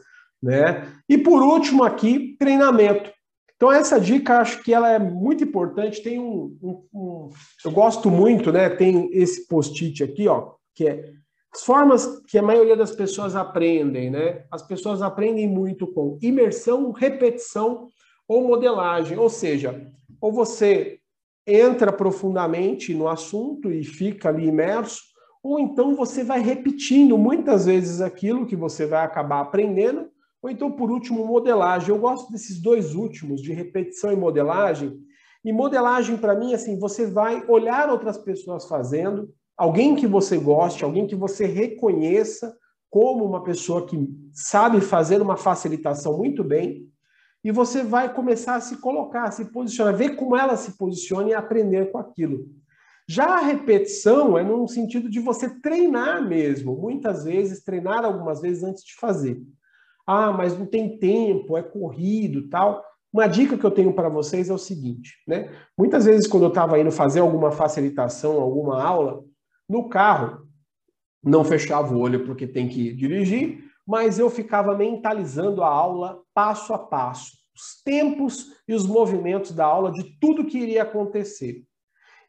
né? 0.41 0.91
E 1.07 1.17
por 1.17 1.43
último 1.43 1.83
aqui, 1.83 2.35
treinamento. 2.39 3.11
Então 3.55 3.71
essa 3.71 3.99
dica 3.99 4.39
acho 4.39 4.63
que 4.63 4.73
ela 4.73 4.89
é 4.89 4.97
muito 4.97 5.43
importante. 5.43 6.01
Tem 6.01 6.19
um, 6.19 6.57
um, 6.61 6.83
um 6.93 7.29
eu 7.63 7.71
gosto 7.71 8.09
muito, 8.09 8.51
né? 8.51 8.69
Tem 8.69 9.09
esse 9.13 9.47
post-it 9.47 10.03
aqui, 10.03 10.27
ó, 10.27 10.53
que 10.73 10.87
é 10.87 11.11
as 11.53 11.63
formas 11.63 12.21
que 12.27 12.37
a 12.37 12.41
maioria 12.41 12.75
das 12.75 12.91
pessoas 12.91 13.35
aprendem, 13.35 14.09
né? 14.09 14.45
As 14.49 14.61
pessoas 14.61 15.01
aprendem 15.01 15.47
muito 15.47 15.85
com 15.87 16.17
imersão, 16.21 16.91
repetição 16.91 17.87
ou 18.27 18.47
modelagem, 18.47 19.17
ou 19.17 19.29
seja, 19.29 19.85
ou 20.19 20.31
você 20.31 20.99
entra 21.45 21.91
profundamente 21.91 22.93
no 22.93 23.07
assunto 23.07 23.71
e 23.71 23.83
fica 23.83 24.29
ali 24.29 24.47
imerso, 24.47 25.01
ou 25.43 25.59
então 25.59 25.95
você 25.95 26.23
vai 26.23 26.39
repetindo 26.39 27.17
muitas 27.17 27.65
vezes 27.65 27.99
aquilo 27.99 28.45
que 28.45 28.55
você 28.55 28.85
vai 28.85 29.03
acabar 29.03 29.41
aprendendo 29.41 30.09
ou 30.41 30.49
então, 30.49 30.71
por 30.71 30.89
último, 30.89 31.25
modelagem. 31.25 31.89
Eu 31.89 31.99
gosto 31.99 32.31
desses 32.31 32.59
dois 32.59 32.95
últimos, 32.95 33.41
de 33.41 33.53
repetição 33.53 34.11
e 34.11 34.15
modelagem. 34.15 34.99
E 35.45 35.53
modelagem, 35.53 36.17
para 36.17 36.35
mim, 36.35 36.53
assim, 36.53 36.79
você 36.79 37.05
vai 37.05 37.45
olhar 37.47 37.89
outras 37.89 38.17
pessoas 38.17 38.67
fazendo, 38.67 39.31
alguém 39.57 39.95
que 39.95 40.07
você 40.07 40.37
goste, 40.37 40.83
alguém 40.83 41.07
que 41.07 41.15
você 41.15 41.45
reconheça 41.45 42.55
como 42.89 43.23
uma 43.23 43.43
pessoa 43.43 43.85
que 43.85 44.09
sabe 44.33 44.81
fazer 44.81 45.21
uma 45.21 45.37
facilitação 45.37 46.17
muito 46.17 46.43
bem, 46.43 46.89
e 47.43 47.51
você 47.51 47.83
vai 47.83 48.13
começar 48.13 48.55
a 48.55 48.61
se 48.61 48.77
colocar, 48.77 49.23
a 49.23 49.31
se 49.31 49.45
posicionar, 49.45 49.95
ver 49.95 50.15
como 50.15 50.35
ela 50.35 50.55
se 50.55 50.77
posiciona 50.77 51.29
e 51.29 51.33
aprender 51.33 51.91
com 51.91 51.97
aquilo. 51.97 52.45
Já 53.07 53.25
a 53.25 53.41
repetição 53.41 54.37
é 54.37 54.43
no 54.43 54.67
sentido 54.67 55.09
de 55.09 55.19
você 55.19 55.49
treinar 55.59 56.25
mesmo, 56.27 56.75
muitas 56.75 57.23
vezes, 57.23 57.63
treinar 57.63 58.05
algumas 58.05 58.41
vezes 58.41 58.63
antes 58.63 58.83
de 58.83 58.93
fazer. 58.95 59.41
Ah, 60.05 60.31
mas 60.31 60.57
não 60.57 60.65
tem 60.65 60.97
tempo, 60.97 61.57
é 61.57 61.63
corrido, 61.63 62.47
tal. 62.47 62.83
Uma 63.11 63.27
dica 63.27 63.57
que 63.57 63.65
eu 63.65 63.71
tenho 63.71 63.93
para 63.93 64.07
vocês 64.07 64.49
é 64.49 64.53
o 64.53 64.57
seguinte, 64.57 65.15
né? 65.27 65.51
Muitas 65.77 66.05
vezes 66.05 66.27
quando 66.27 66.43
eu 66.43 66.49
estava 66.49 66.79
indo 66.79 66.91
fazer 66.91 67.19
alguma 67.19 67.51
facilitação, 67.51 68.39
alguma 68.39 68.81
aula, 68.81 69.23
no 69.71 69.87
carro, 69.87 70.45
não 71.23 71.45
fechava 71.45 71.95
o 71.95 71.99
olho 71.99 72.25
porque 72.25 72.45
tem 72.45 72.67
que 72.67 72.91
dirigir, 72.91 73.63
mas 73.87 74.19
eu 74.19 74.29
ficava 74.29 74.75
mentalizando 74.75 75.63
a 75.63 75.69
aula 75.69 76.21
passo 76.33 76.73
a 76.73 76.77
passo, 76.77 77.37
os 77.55 77.81
tempos 77.81 78.47
e 78.67 78.73
os 78.73 78.85
movimentos 78.85 79.53
da 79.53 79.65
aula 79.65 79.89
de 79.89 80.03
tudo 80.19 80.45
que 80.45 80.57
iria 80.57 80.83
acontecer. 80.83 81.63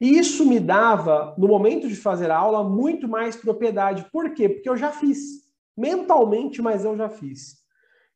E 0.00 0.16
isso 0.16 0.46
me 0.46 0.60
dava, 0.60 1.34
no 1.36 1.48
momento 1.48 1.88
de 1.88 1.96
fazer 1.96 2.30
a 2.30 2.36
aula, 2.36 2.62
muito 2.62 3.08
mais 3.08 3.34
propriedade. 3.34 4.06
Por 4.12 4.32
quê? 4.34 4.48
Porque 4.48 4.68
eu 4.68 4.76
já 4.76 4.92
fiz. 4.92 5.18
Mentalmente, 5.76 6.62
mas 6.62 6.84
eu 6.84 6.96
já 6.96 7.08
fiz. 7.08 7.56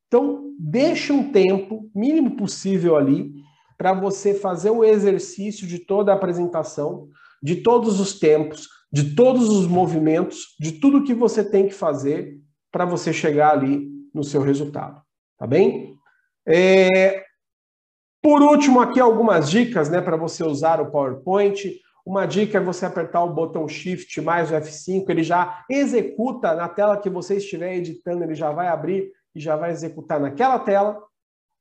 Então, 0.06 0.54
deixa 0.56 1.12
um 1.12 1.32
tempo 1.32 1.90
mínimo 1.92 2.36
possível 2.36 2.96
ali 2.96 3.34
para 3.76 3.92
você 3.92 4.34
fazer 4.34 4.70
o 4.70 4.84
exercício 4.84 5.66
de 5.66 5.80
toda 5.80 6.12
a 6.12 6.14
apresentação, 6.14 7.08
de 7.42 7.56
todos 7.56 8.00
os 8.00 8.18
tempos, 8.18 8.68
de 8.92 9.14
todos 9.14 9.48
os 9.48 9.66
movimentos, 9.66 10.56
de 10.58 10.72
tudo 10.72 11.04
que 11.04 11.14
você 11.14 11.44
tem 11.44 11.66
que 11.68 11.74
fazer 11.74 12.38
para 12.70 12.84
você 12.84 13.12
chegar 13.12 13.52
ali 13.52 13.88
no 14.14 14.22
seu 14.22 14.40
resultado, 14.42 15.00
tá 15.38 15.46
bem? 15.46 15.96
É... 16.46 17.24
Por 18.22 18.42
último, 18.42 18.80
aqui 18.80 18.98
algumas 18.98 19.50
dicas, 19.50 19.88
né, 19.88 20.00
para 20.00 20.16
você 20.16 20.42
usar 20.42 20.80
o 20.80 20.90
PowerPoint. 20.90 21.80
Uma 22.04 22.24
dica 22.24 22.58
é 22.58 22.60
você 22.60 22.86
apertar 22.86 23.22
o 23.24 23.34
botão 23.34 23.66
Shift 23.68 24.20
mais 24.20 24.50
o 24.50 24.54
F5, 24.54 25.04
ele 25.08 25.24
já 25.24 25.64
executa 25.68 26.54
na 26.54 26.68
tela 26.68 26.96
que 26.96 27.10
você 27.10 27.36
estiver 27.36 27.74
editando, 27.76 28.22
ele 28.22 28.34
já 28.34 28.50
vai 28.50 28.68
abrir 28.68 29.10
e 29.34 29.40
já 29.40 29.56
vai 29.56 29.72
executar 29.72 30.20
naquela 30.20 30.58
tela. 30.58 30.98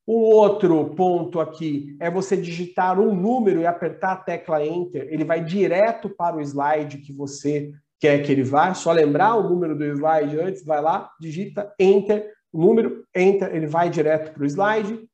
Um 0.07 0.17
outro 0.17 0.93
ponto 0.93 1.39
aqui 1.39 1.97
é 1.99 2.11
você 2.11 2.37
digitar 2.37 2.99
um 2.99 3.15
número 3.15 3.61
e 3.61 3.65
apertar 3.65 4.11
a 4.11 4.17
tecla 4.17 4.63
Enter. 4.63 5.07
Ele 5.09 5.23
vai 5.23 5.43
direto 5.43 6.09
para 6.09 6.35
o 6.35 6.41
slide 6.41 6.99
que 6.99 7.11
você 7.11 7.71
quer 7.99 8.23
que 8.23 8.31
ele 8.31 8.43
vá. 8.43 8.73
Só 8.75 8.91
lembrar 8.91 9.35
o 9.35 9.49
número 9.49 9.75
do 9.75 9.83
slide 9.83 10.39
antes, 10.39 10.63
vai 10.63 10.79
lá, 10.79 11.09
digita 11.19 11.73
Enter, 11.79 12.31
o 12.53 12.61
número, 12.61 13.03
Enter, 13.15 13.53
ele 13.53 13.65
vai 13.65 13.89
direto 13.89 14.31
para 14.31 14.43
o 14.43 14.45
slide. 14.45 15.09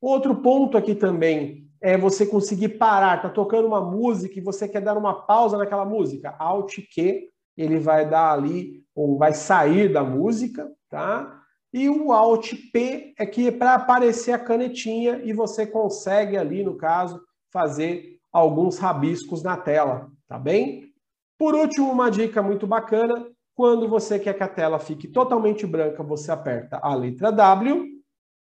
Outro 0.00 0.36
ponto 0.36 0.78
aqui 0.78 0.94
também 0.94 1.68
é 1.80 1.98
você 1.98 2.24
conseguir 2.24 2.70
parar. 2.70 3.16
Está 3.16 3.28
tocando 3.28 3.68
uma 3.68 3.82
música 3.82 4.38
e 4.38 4.42
você 4.42 4.66
quer 4.66 4.80
dar 4.80 4.96
uma 4.96 5.26
pausa 5.26 5.58
naquela 5.58 5.84
música. 5.84 6.34
Alt 6.38 6.76
Q, 6.92 7.28
ele 7.56 7.78
vai 7.78 8.08
dar 8.08 8.32
ali, 8.32 8.82
ou 8.94 9.18
vai 9.18 9.34
sair 9.34 9.92
da 9.92 10.02
música, 10.02 10.70
tá? 10.88 11.41
E 11.72 11.88
o 11.88 12.12
Alt 12.12 12.52
P 12.70 13.14
é 13.18 13.24
que 13.24 13.48
é 13.48 13.50
para 13.50 13.74
aparecer 13.74 14.32
a 14.32 14.38
canetinha 14.38 15.20
e 15.24 15.32
você 15.32 15.66
consegue 15.66 16.36
ali, 16.36 16.62
no 16.62 16.76
caso, 16.76 17.20
fazer 17.50 18.18
alguns 18.30 18.78
rabiscos 18.78 19.42
na 19.42 19.56
tela, 19.56 20.10
tá 20.28 20.38
bem? 20.38 20.92
Por 21.38 21.54
último, 21.54 21.90
uma 21.90 22.10
dica 22.10 22.42
muito 22.42 22.66
bacana, 22.66 23.26
quando 23.54 23.88
você 23.88 24.18
quer 24.18 24.34
que 24.34 24.42
a 24.42 24.48
tela 24.48 24.78
fique 24.78 25.08
totalmente 25.08 25.66
branca, 25.66 26.02
você 26.02 26.30
aperta 26.30 26.78
a 26.82 26.94
letra 26.94 27.30
W, 27.30 27.88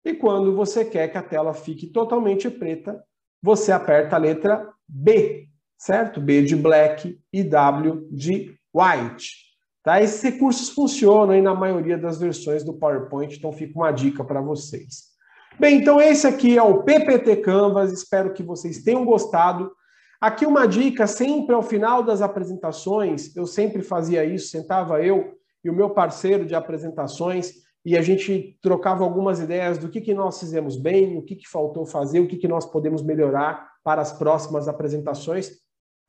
e 0.04 0.14
quando 0.14 0.56
você 0.56 0.86
quer 0.86 1.08
que 1.08 1.18
a 1.18 1.24
tela 1.24 1.54
fique 1.54 1.88
totalmente 1.88 2.50
preta, 2.50 3.04
você 3.42 3.72
aperta 3.72 4.16
a 4.16 4.20
letra 4.20 4.72
B, 4.88 5.48
certo? 5.78 6.22
B 6.22 6.44
de 6.44 6.56
black 6.56 7.20
e 7.34 7.44
W 7.44 8.08
de 8.12 8.56
white. 8.74 9.45
Tá? 9.86 10.02
Esses 10.02 10.19
recursos 10.24 10.69
funcionam 10.69 11.30
aí 11.30 11.43
na 11.43 11.54
maioria 11.54 11.95
das 11.95 12.17
versões 12.17 12.63
do 12.63 12.74
PowerPoint, 12.74 13.38
então 13.38 13.54
fica 13.54 13.78
uma 13.78 13.91
dica 13.91 14.24
para 14.24 14.41
vocês. 14.41 15.13
Bem, 15.60 15.78
então 15.78 16.02
esse 16.02 16.26
aqui 16.26 16.58
é 16.58 16.63
o 16.63 16.82
PPT 16.82 17.38
Canvas, 17.38 17.93
espero 17.93 18.34
que 18.34 18.41
vocês 18.41 18.82
tenham 18.82 19.06
gostado. 19.06 19.71
Aqui 20.19 20.43
uma 20.43 20.67
dica, 20.67 21.06
sempre 21.06 21.54
ao 21.54 21.62
final 21.62 22.02
das 22.02 22.24
apresentações, 22.24 23.36
eu 23.36 23.45
sempre 23.45 23.84
fazia 23.84 24.26
isso, 24.26 24.50
sentava 24.50 25.04
eu 25.04 25.36
e 25.63 25.69
o 25.69 25.76
meu 25.76 25.91
parceiro 25.91 26.48
de 26.48 26.56
apresentações 26.56 27.54
e 27.86 27.95
a 27.95 28.02
gente 28.02 28.58
trocava 28.63 29.04
algumas 29.04 29.39
ideias 29.39 29.78
do 29.78 29.88
que, 29.88 30.02
que 30.02 30.15
nós 30.15 30.39
fizemos 30.39 30.76
bem, 30.78 31.15
o 31.15 31.21
que, 31.21 31.36
que 31.36 31.48
faltou 31.48 31.86
fazer, 31.86 32.19
o 32.19 32.28
que, 32.28 32.38
que 32.38 32.48
nós 32.48 32.65
podemos 32.65 33.04
melhorar 33.04 33.69
para 33.84 34.02
as 34.02 34.12
próximas 34.12 34.67
apresentações. 34.67 35.52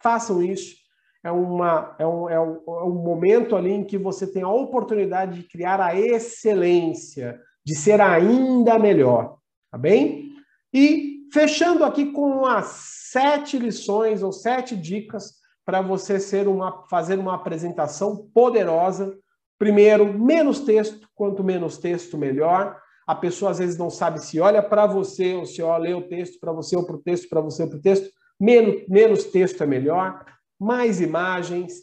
Façam 0.03 0.43
isso, 0.43 0.86
é, 1.27 1.31
uma, 1.33 1.97
é, 1.99 2.07
um, 2.07 2.31
é, 2.31 2.41
um, 2.41 2.63
é 2.69 2.85
um 2.85 2.95
momento 2.95 3.57
ali 3.57 3.73
em 3.73 3.83
que 3.83 3.99
você 3.99 4.29
tem 4.29 4.43
a 4.43 4.49
oportunidade 4.49 5.41
de 5.41 5.49
criar 5.49 5.81
a 5.81 5.99
excelência, 5.99 7.41
de 7.65 7.75
ser 7.75 8.01
ainda 8.01 8.79
melhor, 8.79 9.37
tá 9.71 9.77
bem? 9.77 10.31
E 10.73 11.27
fechando 11.33 11.85
aqui 11.85 12.13
com 12.13 12.47
as 12.47 12.67
sete 13.11 13.59
lições 13.59 14.23
ou 14.23 14.31
sete 14.31 14.77
dicas 14.77 15.35
para 15.65 15.83
você 15.83 16.21
ser 16.21 16.47
uma, 16.47 16.85
fazer 16.89 17.19
uma 17.19 17.35
apresentação 17.35 18.29
poderosa. 18.33 19.13
Primeiro, 19.59 20.17
menos 20.17 20.61
texto, 20.61 21.09
quanto 21.13 21.43
menos 21.43 21.77
texto, 21.77 22.17
melhor. 22.17 22.81
A 23.05 23.17
pessoa 23.17 23.51
às 23.51 23.59
vezes 23.59 23.77
não 23.77 23.91
sabe 23.91 24.21
se 24.21 24.39
olha 24.39 24.63
para 24.63 24.87
você 24.87 25.35
ou 25.35 25.45
se 25.45 25.61
olha 25.61 25.97
o 25.97 26.03
texto 26.03 26.39
para 26.39 26.53
você 26.53 26.77
ou 26.77 26.87
para 26.87 26.95
o 26.95 27.03
texto, 27.03 27.29
para 27.29 27.41
você 27.41 27.65
ou 27.65 27.69
para 27.69 27.79
o 27.79 27.83
texto. 27.83 28.09
Menos, 28.39 28.87
menos 28.89 29.25
texto 29.25 29.65
é 29.65 29.67
melhor 29.67 30.25
mais 30.59 31.01
imagens, 31.01 31.75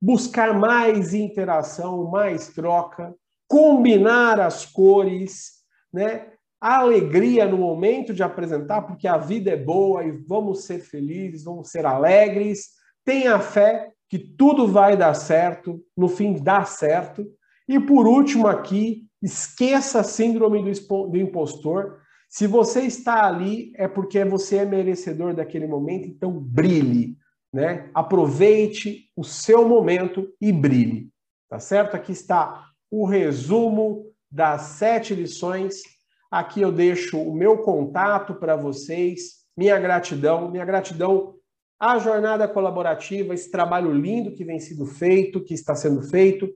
buscar 0.00 0.58
mais 0.58 1.14
interação, 1.14 2.10
mais 2.10 2.48
troca, 2.48 3.14
combinar 3.48 4.40
as 4.40 4.66
cores, 4.66 5.62
né? 5.92 6.32
alegria 6.60 7.44
no 7.44 7.58
momento 7.58 8.14
de 8.14 8.22
apresentar, 8.22 8.82
porque 8.82 9.08
a 9.08 9.16
vida 9.16 9.50
é 9.50 9.56
boa 9.56 10.04
e 10.04 10.12
vamos 10.12 10.64
ser 10.64 10.78
felizes, 10.78 11.42
vamos 11.42 11.70
ser 11.70 11.84
alegres. 11.84 12.70
Tenha 13.04 13.38
fé 13.40 13.90
que 14.08 14.18
tudo 14.18 14.68
vai 14.68 14.96
dar 14.96 15.14
certo, 15.14 15.82
no 15.96 16.08
fim 16.08 16.34
dá 16.34 16.64
certo. 16.64 17.26
E 17.68 17.80
por 17.80 18.06
último 18.06 18.46
aqui, 18.46 19.06
esqueça 19.20 20.00
a 20.00 20.04
síndrome 20.04 20.62
do 20.62 21.16
impostor. 21.16 21.98
Se 22.28 22.46
você 22.46 22.82
está 22.82 23.26
ali, 23.26 23.72
é 23.76 23.88
porque 23.88 24.24
você 24.24 24.58
é 24.58 24.64
merecedor 24.64 25.34
daquele 25.34 25.66
momento, 25.66 26.06
então 26.06 26.32
brilhe 26.32 27.16
né? 27.52 27.90
Aproveite 27.92 29.10
o 29.14 29.22
seu 29.22 29.68
momento 29.68 30.32
e 30.40 30.52
brilhe, 30.52 31.10
tá 31.48 31.58
certo? 31.58 31.94
Aqui 31.94 32.12
está 32.12 32.70
o 32.90 33.04
resumo 33.04 34.06
das 34.30 34.62
sete 34.62 35.14
lições. 35.14 35.82
Aqui 36.30 36.62
eu 36.62 36.72
deixo 36.72 37.20
o 37.20 37.34
meu 37.34 37.58
contato 37.58 38.34
para 38.34 38.56
vocês, 38.56 39.42
minha 39.56 39.78
gratidão, 39.78 40.50
minha 40.50 40.64
gratidão 40.64 41.34
à 41.78 41.98
jornada 41.98 42.46
colaborativa, 42.48 43.34
esse 43.34 43.50
trabalho 43.50 43.92
lindo 43.92 44.32
que 44.32 44.44
vem 44.44 44.58
sendo 44.60 44.86
feito, 44.86 45.44
que 45.44 45.52
está 45.52 45.74
sendo 45.74 46.00
feito, 46.00 46.48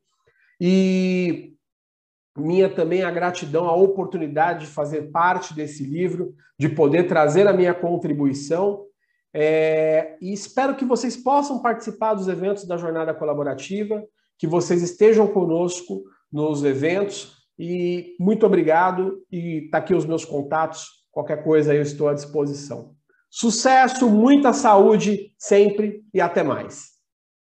e 0.61 1.53
minha 2.39 2.69
também 2.69 3.03
a 3.03 3.11
gratidão, 3.11 3.67
a 3.67 3.75
oportunidade 3.75 4.67
de 4.67 4.73
fazer 4.73 5.11
parte 5.11 5.53
desse 5.53 5.83
livro, 5.83 6.35
de 6.59 6.69
poder 6.69 7.09
trazer 7.09 7.47
a 7.49 7.53
minha 7.53 7.75
contribuição 7.75 8.86
é, 9.39 10.17
e 10.19 10.33
espero 10.33 10.75
que 10.75 10.85
vocês 10.87 11.15
possam 11.15 11.61
participar 11.61 12.15
dos 12.15 12.27
eventos 12.27 12.67
da 12.67 12.79
jornada 12.79 13.13
colaborativa, 13.13 14.03
que 14.39 14.47
vocês 14.47 14.83
estejam 14.83 15.27
conosco 15.27 16.05
nos 16.33 16.65
eventos. 16.65 17.37
E 17.59 18.17
muito 18.19 18.47
obrigado. 18.47 19.23
E 19.31 19.69
tá 19.71 19.77
aqui 19.77 19.95
os 19.95 20.07
meus 20.07 20.25
contatos. 20.25 20.87
Qualquer 21.11 21.45
coisa 21.45 21.75
eu 21.75 21.83
estou 21.83 22.09
à 22.09 22.15
disposição. 22.15 22.95
Sucesso, 23.29 24.09
muita 24.09 24.55
saúde 24.55 25.35
sempre 25.39 26.03
e 26.15 26.19
até 26.19 26.43
mais. 26.43 26.96